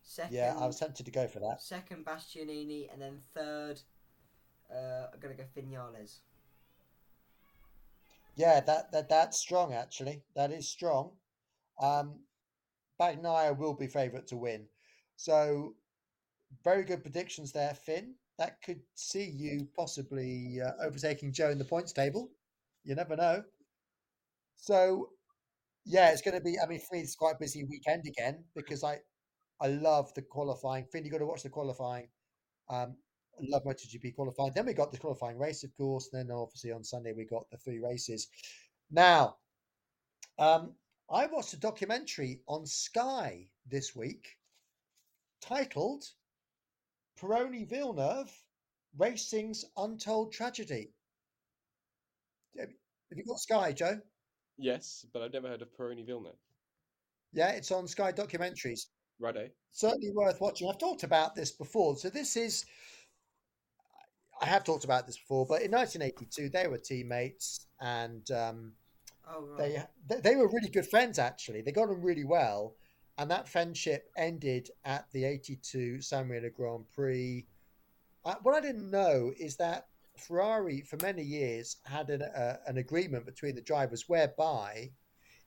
Second. 0.02 0.36
Yeah, 0.36 0.56
I 0.60 0.66
was 0.66 0.80
tempted 0.80 1.06
to 1.06 1.12
go 1.12 1.28
for 1.28 1.40
that. 1.42 1.62
Second 1.62 2.04
Bastianini, 2.04 2.92
and 2.92 3.00
then 3.00 3.20
third. 3.36 3.80
Uh, 4.74 5.08
I'm 5.14 5.20
gonna 5.20 5.36
go 5.36 5.44
Vinales. 5.56 6.22
Yeah, 8.36 8.62
that, 8.62 8.92
that 8.94 9.10
that's 9.10 9.38
strong 9.38 9.74
actually. 9.74 10.24
That 10.36 10.52
is 10.52 10.68
strong. 10.68 11.12
Um, 11.80 12.16
Bagnaia 13.02 13.58
will 13.58 13.74
be 13.74 13.88
favourite 13.88 14.28
to 14.28 14.38
win. 14.38 14.68
So 15.16 15.74
very 16.64 16.84
good 16.84 17.02
predictions 17.02 17.52
there, 17.52 17.74
Finn. 17.74 18.14
That 18.38 18.62
could 18.62 18.82
see 18.96 19.26
you 19.26 19.68
possibly 19.76 20.60
uh, 20.62 20.72
overtaking 20.84 21.34
Joe 21.34 21.50
in 21.50 21.58
the 21.58 21.66
points 21.66 21.94
table. 21.94 22.30
You 22.84 22.96
never 22.96 23.16
know. 23.16 23.44
So 24.56 25.10
yeah, 25.86 26.12
it's 26.12 26.22
going 26.22 26.38
to 26.38 26.42
be. 26.44 26.58
I 26.60 26.68
mean, 26.68 26.80
for 26.80 26.96
me, 26.96 27.02
it's 27.02 27.16
quite 27.16 27.36
a 27.36 27.40
busy 27.40 27.64
weekend 27.64 28.04
again 28.08 28.44
because 28.56 28.84
I 28.84 29.00
I 29.60 29.68
love 29.68 30.14
the 30.14 30.22
qualifying. 30.22 30.86
Finn, 30.86 31.06
you 31.06 31.12
got 31.12 31.20
to 31.20 31.26
watch 31.26 31.44
the 31.44 31.50
qualifying. 31.50 32.08
Um, 32.70 32.96
I 33.40 33.44
love 33.48 33.64
MotoGP 33.64 34.16
qualifying. 34.16 34.52
Then 34.54 34.66
we 34.66 34.74
got 34.74 34.92
the 34.92 34.98
qualifying 34.98 35.38
race, 35.38 35.64
of 35.64 35.76
course. 35.76 36.10
And 36.12 36.30
then 36.30 36.36
obviously 36.36 36.72
on 36.72 36.84
Sunday 36.84 37.14
we 37.16 37.26
got 37.26 37.50
the 37.52 37.58
three 37.58 37.80
races. 37.80 38.28
Now, 38.92 39.38
um, 40.38 40.74
I 41.12 41.26
watched 41.26 41.52
a 41.52 41.58
documentary 41.58 42.40
on 42.48 42.66
Sky 42.66 43.50
this 43.66 43.94
week 43.94 44.38
titled 45.42 46.06
Pironi 47.20 47.68
Villeneuve 47.68 48.32
Racing's 48.98 49.66
Untold 49.76 50.32
Tragedy. 50.32 50.94
Have 52.58 52.70
you 53.18 53.26
got 53.26 53.40
Sky, 53.40 53.74
Joe? 53.74 54.00
Yes, 54.58 55.06
but 55.12 55.22
I've 55.22 55.34
never 55.34 55.50
heard 55.50 55.62
of 55.62 55.68
Pironi 55.78 56.06
Villeneuve. 56.06 56.40
Yeah, 57.34 57.50
it's 57.52 57.72
on 57.72 57.88
Sky 57.88 58.14
Documentaries. 58.14 58.88
Righto. 59.20 59.50
certainly 59.72 60.12
worth 60.16 60.40
watching. 60.40 60.70
I've 60.70 60.80
talked 60.80 61.04
about 61.04 61.36
this 61.36 61.52
before. 61.52 61.98
So 61.98 62.10
this 62.10 62.38
is, 62.38 62.66
I 64.42 64.46
have 64.46 64.64
talked 64.64 64.86
about 64.86 65.08
this 65.08 65.18
before, 65.18 65.46
but 65.46 65.62
in 65.62 65.72
1982 65.72 66.50
they 66.50 66.68
were 66.68 66.78
teammates 66.78 67.68
and 67.82 68.30
um, 68.32 68.74
Oh 69.30 69.56
they, 69.58 69.84
they 70.22 70.36
were 70.36 70.48
really 70.50 70.70
good 70.70 70.88
friends. 70.88 71.20
Actually, 71.20 71.62
they 71.62 71.72
got 71.72 71.90
on 71.90 72.02
really 72.02 72.24
well, 72.24 72.76
and 73.18 73.30
that 73.32 73.48
friendship 73.48 74.12
ended 74.18 74.70
at 74.86 75.06
the 75.12 75.26
82 75.26 76.02
San 76.02 76.28
Marino 76.28 76.50
Grand 76.50 76.86
Prix. 76.94 77.46
Uh, 78.26 78.36
what 78.44 78.56
I 78.56 78.62
didn't 78.62 78.90
know 78.90 79.32
is 79.38 79.56
that 79.58 79.88
Ferrari, 80.18 80.82
for 80.82 80.98
many 81.02 81.24
years, 81.24 81.78
had 81.84 82.10
an, 82.10 82.22
uh, 82.22 82.58
an 82.68 82.78
agreement 82.78 83.26
between 83.26 83.56
the 83.56 83.62
drivers 83.62 84.08
whereby, 84.08 84.92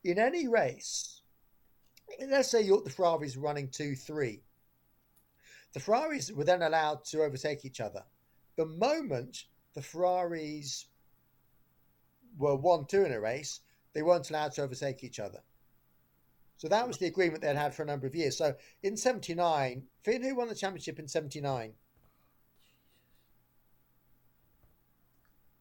in 0.03 0.19
any 0.19 0.49
race, 0.49 1.23
let's 2.29 2.51
say 2.51 2.67
the 2.67 2.91
Ferraris 2.91 3.37
running 3.37 3.69
two 3.69 3.95
three, 3.95 4.43
the 5.73 5.81
Ferraris 5.81 6.33
were 6.33 6.45
then 6.45 6.63
allowed 6.63 7.05
to 7.07 7.23
overtake 7.23 7.65
each 7.65 7.81
other. 7.81 8.05
The 8.57 8.67
moment 8.67 9.45
the 9.75 9.83
Ferraris 9.83 10.87
were 12.37 12.57
one 12.57 12.87
two 12.87 13.05
in 13.05 13.12
a 13.12 13.20
race, 13.20 13.61
they 13.92 14.03
weren't 14.03 14.31
allowed 14.31 14.53
to 14.53 14.62
overtake 14.62 15.05
each 15.05 15.20
other. 15.20 15.42
So 16.57 16.68
that 16.68 16.87
was 16.87 16.99
the 16.99 17.07
agreement 17.07 17.42
they'd 17.42 17.57
had 17.57 17.75
for 17.75 17.83
a 17.83 17.87
number 17.87 18.07
of 18.07 18.14
years. 18.14 18.37
So 18.37 18.57
in 18.83 18.97
'79, 18.97 19.87
Finn, 20.03 20.23
who 20.23 20.35
won 20.37 20.49
the 20.49 20.55
championship 20.55 20.99
in 20.99 21.09
'79? 21.09 21.75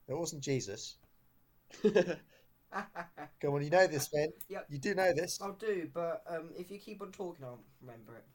It 0.07 0.13
wasn't 0.13 0.43
Jesus. 0.43 0.97
Come 1.83 3.53
on, 3.53 3.63
you 3.63 3.69
know 3.69 3.87
this, 3.87 4.07
Finn. 4.07 4.31
Yep. 4.49 4.67
You 4.69 4.79
do 4.79 4.95
know 4.95 5.13
this. 5.13 5.41
I'll 5.41 5.53
do, 5.53 5.89
but 5.93 6.23
um, 6.27 6.51
if 6.57 6.71
you 6.71 6.79
keep 6.79 7.01
on 7.01 7.11
talking, 7.11 7.45
I'll 7.45 7.59
remember 7.81 8.15
it. 8.15 8.25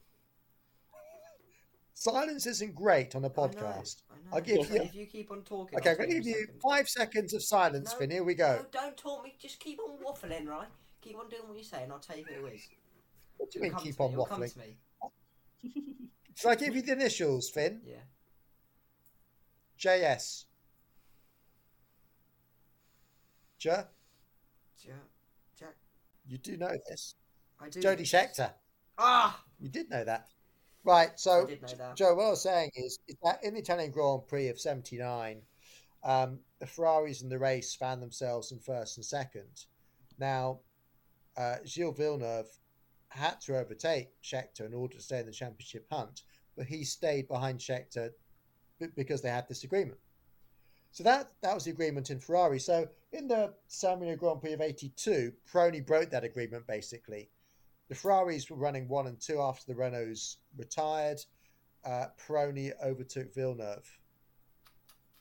Silence 2.02 2.46
isn't 2.46 2.76
great 2.76 3.16
on 3.16 3.24
a 3.24 3.30
podcast. 3.30 4.02
I 4.08 4.14
know. 4.14 4.36
I'll 4.36 4.40
give 4.40 4.70
you- 4.70 4.82
If 4.82 4.94
you 4.94 5.06
keep 5.06 5.32
on 5.32 5.42
talking. 5.42 5.76
Okay, 5.80 5.90
I'm 5.90 5.96
going 5.96 6.08
to 6.10 6.14
give 6.14 6.26
you 6.26 6.40
second. 6.42 6.60
five 6.60 6.88
seconds 6.88 7.34
of 7.34 7.42
silence, 7.42 7.92
No, 7.92 7.98
Finn. 7.98 8.10
Here 8.12 8.22
we 8.22 8.34
go. 8.34 8.58
No, 8.58 8.66
don't 8.70 8.96
talk 8.96 9.24
me. 9.24 9.34
Just 9.36 9.58
keep 9.58 9.80
on 9.80 9.98
waffling, 9.98 10.46
right? 10.46 10.68
Keep 11.00 11.18
on 11.18 11.28
doing 11.28 11.42
what 11.48 11.56
you're 11.56 11.64
saying. 11.64 11.90
I'll 11.90 11.98
tell 11.98 12.16
you 12.16 12.24
who 12.24 12.46
it 12.46 12.54
is. 12.54 12.68
What 13.36 13.50
do 13.50 13.58
you 13.58 13.64
It'll 13.64 13.74
mean 13.78 13.84
keep 13.84 13.98
me, 13.98 14.04
on 14.06 14.12
come 14.28 14.40
waffling? 14.42 14.52
to 14.52 14.58
me. 14.60 14.76
Shall 16.36 16.52
I 16.52 16.54
give 16.54 16.76
you 16.76 16.82
the 16.82 16.92
initials, 16.92 17.50
Finn? 17.50 17.80
Yeah. 17.84 17.96
JS. 19.76 20.44
Ja, 23.60 23.82
Ja- 24.84 24.92
Jack. 25.58 25.74
you 26.28 26.38
do 26.38 26.56
know 26.56 26.76
this. 26.88 27.16
I 27.60 27.68
do. 27.70 27.80
Jody 27.80 28.04
Scheckter. 28.04 28.52
Ah. 28.96 29.42
You 29.58 29.68
did 29.68 29.90
know 29.90 30.04
that. 30.04 30.28
Right, 30.84 31.10
so 31.16 31.42
I 31.42 31.46
did 31.46 31.62
know 31.62 31.68
that. 31.76 31.96
Joe, 31.96 32.14
what 32.14 32.26
I 32.26 32.30
was 32.30 32.42
saying 32.42 32.70
is, 32.74 32.98
is 33.08 33.16
that 33.22 33.42
in 33.42 33.54
the 33.54 33.60
Italian 33.60 33.90
Grand 33.90 34.26
Prix 34.26 34.48
of 34.48 34.60
'79, 34.60 35.42
um, 36.04 36.38
the 36.60 36.66
Ferraris 36.66 37.22
in 37.22 37.28
the 37.28 37.38
race 37.38 37.74
found 37.74 38.00
themselves 38.00 38.52
in 38.52 38.60
first 38.60 38.96
and 38.96 39.04
second. 39.04 39.66
Now, 40.18 40.60
uh, 41.36 41.56
Gilles 41.64 41.92
Villeneuve 41.92 42.48
had 43.10 43.40
to 43.42 43.58
overtake 43.58 44.08
Scheckter 44.22 44.66
in 44.66 44.74
order 44.74 44.96
to 44.96 45.02
stay 45.02 45.20
in 45.20 45.26
the 45.26 45.32
championship 45.32 45.86
hunt, 45.90 46.22
but 46.56 46.66
he 46.66 46.84
stayed 46.84 47.28
behind 47.28 47.58
Scheckter 47.58 48.10
b- 48.78 48.86
because 48.96 49.22
they 49.22 49.30
had 49.30 49.48
this 49.48 49.64
agreement. 49.64 49.98
So 50.90 51.04
that 51.04 51.30
that 51.42 51.54
was 51.54 51.64
the 51.64 51.70
agreement 51.70 52.10
in 52.10 52.18
Ferrari. 52.18 52.58
So 52.58 52.88
in 53.12 53.28
the 53.28 53.54
San 53.66 53.98
Marino 53.98 54.16
Grand 54.16 54.40
Prix 54.40 54.52
of 54.52 54.60
'82, 54.60 55.32
Pironi 55.50 55.84
broke 55.84 56.10
that 56.10 56.24
agreement 56.24 56.66
basically. 56.66 57.30
The 57.88 57.94
Ferraris 57.94 58.50
were 58.50 58.56
running 58.56 58.88
one 58.88 59.06
and 59.06 59.20
two 59.20 59.40
after 59.40 59.64
the 59.66 59.78
Renaults 59.78 60.36
retired. 60.56 61.20
Uh, 61.84 62.06
Pironi 62.20 62.72
overtook 62.84 63.34
Villeneuve, 63.34 63.98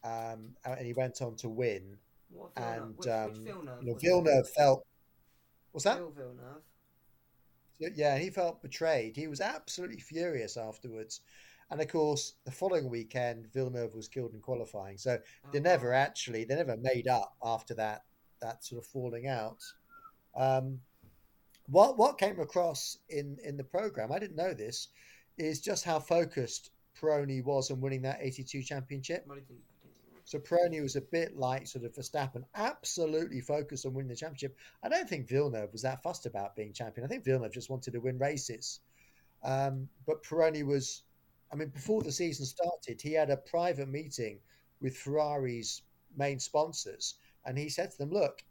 um, 0.03 0.55
and 0.65 0.85
he 0.85 0.93
went 0.93 1.21
on 1.21 1.35
to 1.37 1.49
win. 1.49 1.97
What 2.29 2.55
Villeneuve? 2.55 2.81
And 2.83 2.97
which, 2.97 3.07
um, 3.07 3.29
which 3.29 3.37
Villeneuve? 3.39 3.83
you 3.83 3.91
know. 3.91 3.97
Villeneuve 3.99 4.49
felt. 4.49 4.85
What's 5.71 5.85
that? 5.85 5.97
Villeneuve. 5.97 6.63
Yeah, 7.79 8.17
he 8.17 8.31
felt 8.31 8.61
betrayed. 8.63 9.15
He 9.15 9.27
was 9.27 9.39
absolutely 9.39 9.99
furious 9.99 10.57
afterwards. 10.57 11.21
And 11.69 11.79
of 11.81 11.87
course, 11.89 12.33
the 12.43 12.51
following 12.51 12.89
weekend, 12.89 13.51
Villeneuve 13.53 13.93
was 13.93 14.07
killed 14.07 14.33
in 14.33 14.39
qualifying. 14.39 14.97
So 14.97 15.19
they 15.51 15.59
Oh, 15.59 15.61
never 15.61 15.93
actually, 15.93 16.43
they 16.45 16.55
never 16.55 16.77
made 16.77 17.07
up 17.07 17.35
after 17.43 17.73
that 17.75 18.03
that 18.41 18.63
sort 18.63 18.83
of 18.83 18.87
falling 18.89 19.27
out. 19.27 19.63
Um, 20.35 20.79
what 21.67 21.97
what 21.97 22.17
came 22.17 22.39
across 22.39 22.97
in 23.09 23.37
in 23.43 23.57
the 23.57 23.63
program, 23.63 24.11
I 24.11 24.19
didn't 24.19 24.35
know 24.35 24.53
this, 24.53 24.89
is 25.37 25.61
just 25.61 25.83
how 25.83 25.99
focused 25.99 26.71
Pironi 26.99 27.43
was 27.43 27.69
on 27.71 27.81
winning 27.81 28.01
that 28.03 28.19
'82 28.21 28.63
championship. 28.63 29.25
Well, 29.27 29.37
he 29.37 29.41
didn't- 29.43 29.63
I 29.83 29.87
didn't- 29.87 30.27
So 30.27 30.39
Pironi 30.39 30.81
was 30.81 30.95
a 30.95 31.01
bit 31.01 31.37
like 31.37 31.67
sort 31.67 31.85
of 31.85 31.93
Verstappen, 31.93 32.43
absolutely 32.55 33.41
focused 33.41 33.85
on 33.85 33.93
winning 33.93 34.09
the 34.09 34.15
championship. 34.15 34.57
I 34.83 34.89
don't 34.89 35.07
think 35.07 35.27
Villeneuve 35.27 35.71
was 35.71 35.83
that 35.83 36.01
fussed 36.03 36.25
about 36.25 36.55
being 36.55 36.73
champion. 36.73 37.05
I 37.05 37.07
think 37.07 37.23
Villeneuve 37.23 37.51
just 37.53 37.69
wanted 37.69 37.91
to 37.93 37.99
win 37.99 38.17
races. 38.17 38.79
Um, 39.43 39.87
but 40.05 40.23
Pironi 40.23 40.63
was, 40.63 41.03
I 41.51 41.55
mean, 41.55 41.69
before 41.69 42.01
the 42.01 42.11
season 42.11 42.45
started, 42.45 43.01
he 43.01 43.13
had 43.13 43.29
a 43.29 43.37
private 43.37 43.87
meeting 43.89 44.39
with 44.81 44.97
Ferrari's 44.97 45.83
main 46.15 46.39
sponsors, 46.39 47.15
and 47.45 47.57
he 47.57 47.69
said 47.69 47.91
to 47.91 47.97
them, 47.97 48.09
"Look, 48.11 48.43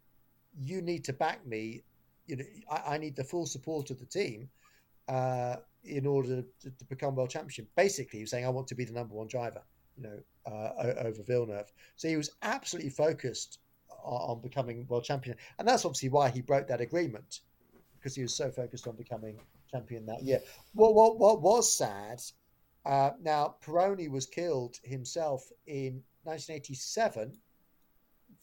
you 0.63 0.81
need 0.81 1.05
to 1.05 1.13
back 1.13 1.45
me. 1.47 1.83
You 2.27 2.37
know, 2.37 2.45
I, 2.71 2.95
I 2.95 2.99
need 2.99 3.17
the 3.17 3.25
full 3.25 3.47
support 3.47 3.91
of 3.91 3.99
the 3.99 4.07
team." 4.07 4.49
Uh, 5.09 5.57
in 5.85 6.05
order 6.05 6.43
to, 6.61 6.71
to, 6.71 6.85
become 6.87 7.15
world 7.15 7.31
champion. 7.31 7.65
Basically, 7.77 8.19
he 8.19 8.25
was 8.25 8.31
saying, 8.31 8.45
I 8.45 8.49
want 8.49 8.67
to 8.67 8.75
be 8.75 8.85
the 8.85 8.93
number 8.93 9.15
one 9.15 9.29
driver 9.29 9.63
you 9.97 10.03
know, 10.03 10.19
uh, 10.47 10.95
over 11.05 11.23
Villeneuve. 11.23 11.73
So 11.97 12.09
he 12.09 12.17
was 12.17 12.31
absolutely 12.43 12.91
focused 12.91 13.59
on, 14.05 14.31
on 14.31 14.41
becoming 14.43 14.87
world 14.89 15.05
champion, 15.05 15.37
and 15.59 15.67
that's 15.67 15.85
obviously 15.85 16.09
why 16.09 16.29
he 16.31 16.41
broke 16.41 16.69
that 16.69 16.81
agreement 16.81 17.41
because 17.99 18.15
he 18.15 18.23
was 18.23 18.37
so 18.37 18.51
focused 18.51 18.87
on 18.87 18.97
becoming 18.97 19.39
champion 19.71 20.07
that 20.07 20.23
year. 20.23 20.41
What 20.75 20.95
what, 20.95 21.19
what 21.19 21.43
was 21.43 21.77
sad? 21.77 22.21
Uh, 22.85 23.11
now 23.21 23.57
Pironi 23.65 24.09
was 24.09 24.27
killed 24.27 24.77
himself 24.85 25.51
in 25.67 26.03
1987. 26.23 27.33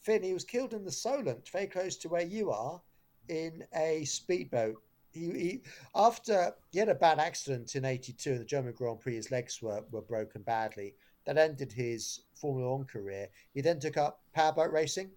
Finn, 0.02 0.22
he 0.22 0.34
was 0.34 0.44
killed 0.44 0.74
in 0.74 0.84
the 0.84 0.92
Solent, 0.92 1.48
very 1.48 1.66
close 1.66 1.96
to 1.96 2.10
where 2.10 2.26
you 2.26 2.50
are, 2.50 2.80
in 3.28 3.64
a 3.74 4.04
speedboat. 4.04 4.76
He, 5.10 5.30
he 5.30 5.62
after 5.94 6.54
he 6.72 6.78
had 6.78 6.88
a 6.88 6.94
bad 6.94 7.18
accident 7.18 7.76
in 7.76 7.84
'82 7.84 8.32
in 8.32 8.38
the 8.38 8.44
German 8.44 8.72
Grand 8.72 9.00
Prix. 9.00 9.14
His 9.14 9.30
legs 9.30 9.62
were, 9.62 9.84
were 9.90 10.02
broken 10.02 10.42
badly, 10.42 10.94
that 11.24 11.38
ended 11.38 11.72
his 11.72 12.20
Formula 12.34 12.76
One 12.76 12.84
career. 12.84 13.28
He 13.52 13.60
then 13.60 13.78
took 13.78 13.96
up 13.96 14.22
powerboat 14.32 14.72
racing. 14.72 15.10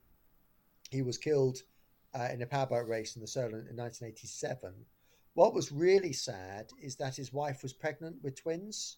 He 0.90 1.02
was 1.02 1.18
killed 1.18 1.60
uh, 2.18 2.30
in 2.32 2.42
a 2.42 2.46
powerboat 2.46 2.88
race 2.88 3.16
in 3.16 3.22
the 3.22 3.28
Solent 3.28 3.70
in 3.70 3.76
1987. 3.76 4.74
What 5.34 5.54
was 5.54 5.72
really 5.72 6.14
sad 6.14 6.72
is 6.82 6.96
that 6.96 7.16
his 7.16 7.34
wife 7.34 7.62
was 7.62 7.74
pregnant 7.74 8.24
with 8.24 8.42
twins, 8.42 8.98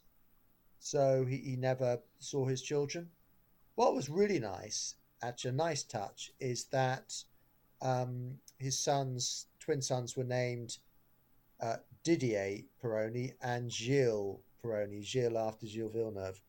so 0.79 1.25
he, 1.25 1.37
he 1.37 1.55
never 1.55 1.99
saw 2.19 2.45
his 2.45 2.61
children. 2.61 3.09
What 3.75 3.95
was 3.95 4.09
really 4.09 4.39
nice, 4.39 4.95
actually 5.21 5.51
a 5.51 5.53
nice 5.53 5.83
touch, 5.83 6.31
is 6.39 6.65
that 6.65 7.13
um, 7.81 8.35
his 8.59 8.77
sons, 8.77 9.47
twin 9.59 9.81
sons, 9.81 10.15
were 10.15 10.23
named 10.23 10.77
uh, 11.61 11.77
Didier 12.03 12.59
Pironi 12.81 13.33
and 13.41 13.71
Gilles 13.71 14.39
Pironi. 14.63 15.03
Gilles 15.03 15.35
after 15.35 15.65
Gilles 15.65 15.91
Villeneuve 15.91 16.41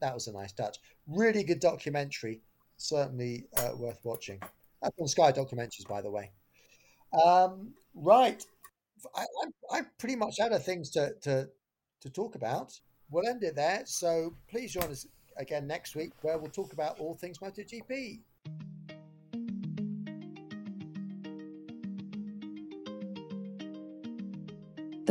that 0.00 0.14
was 0.14 0.26
a 0.26 0.32
nice 0.32 0.52
touch. 0.52 0.78
Really 1.06 1.44
good 1.44 1.60
documentary, 1.60 2.40
certainly 2.76 3.46
uh, 3.58 3.70
worth 3.76 4.00
watching. 4.02 4.40
That's 4.82 4.98
on 4.98 5.08
Sky 5.08 5.32
Documentaries, 5.32 5.86
by 5.88 6.00
the 6.00 6.10
way. 6.10 6.30
Um, 7.24 7.74
right, 7.94 8.44
I, 9.14 9.22
I, 9.22 9.78
I, 9.78 9.82
pretty 9.98 10.16
much 10.16 10.40
out 10.40 10.52
of 10.52 10.64
things 10.64 10.90
to, 10.90 11.14
to 11.22 11.48
to 12.00 12.10
talk 12.10 12.34
about. 12.34 12.78
We'll 13.10 13.28
end 13.28 13.42
it 13.42 13.56
there. 13.56 13.82
So 13.84 14.34
please 14.48 14.72
join 14.72 14.84
us 14.84 15.06
again 15.36 15.66
next 15.66 15.96
week, 15.96 16.12
where 16.22 16.38
we'll 16.38 16.50
talk 16.50 16.72
about 16.72 16.98
all 16.98 17.14
things 17.14 17.38
MotoGP. 17.38 18.20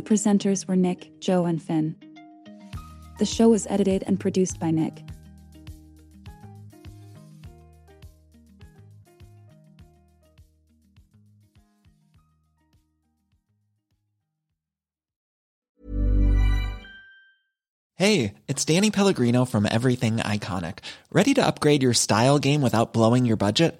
Presenters 0.09 0.67
were 0.67 0.75
Nick, 0.75 1.19
Joe, 1.19 1.45
and 1.45 1.61
Finn. 1.61 1.95
The 3.19 3.25
show 3.25 3.49
was 3.49 3.67
edited 3.69 4.03
and 4.07 4.19
produced 4.19 4.59
by 4.59 4.71
Nick. 4.71 5.03
Hey, 17.93 18.33
it's 18.47 18.65
Danny 18.65 18.89
Pellegrino 18.89 19.45
from 19.45 19.67
Everything 19.69 20.17
Iconic. 20.17 20.79
Ready 21.11 21.35
to 21.35 21.45
upgrade 21.45 21.83
your 21.83 21.93
style 21.93 22.39
game 22.39 22.61
without 22.61 22.93
blowing 22.93 23.25
your 23.25 23.35
budget? 23.35 23.79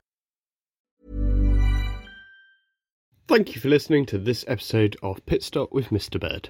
Thank 3.31 3.55
you 3.55 3.61
for 3.61 3.69
listening 3.69 4.05
to 4.07 4.17
this 4.17 4.43
episode 4.45 4.97
of 5.01 5.25
Pit 5.25 5.41
Stop 5.41 5.71
with 5.71 5.87
Mr. 5.87 6.19
Bird. 6.19 6.49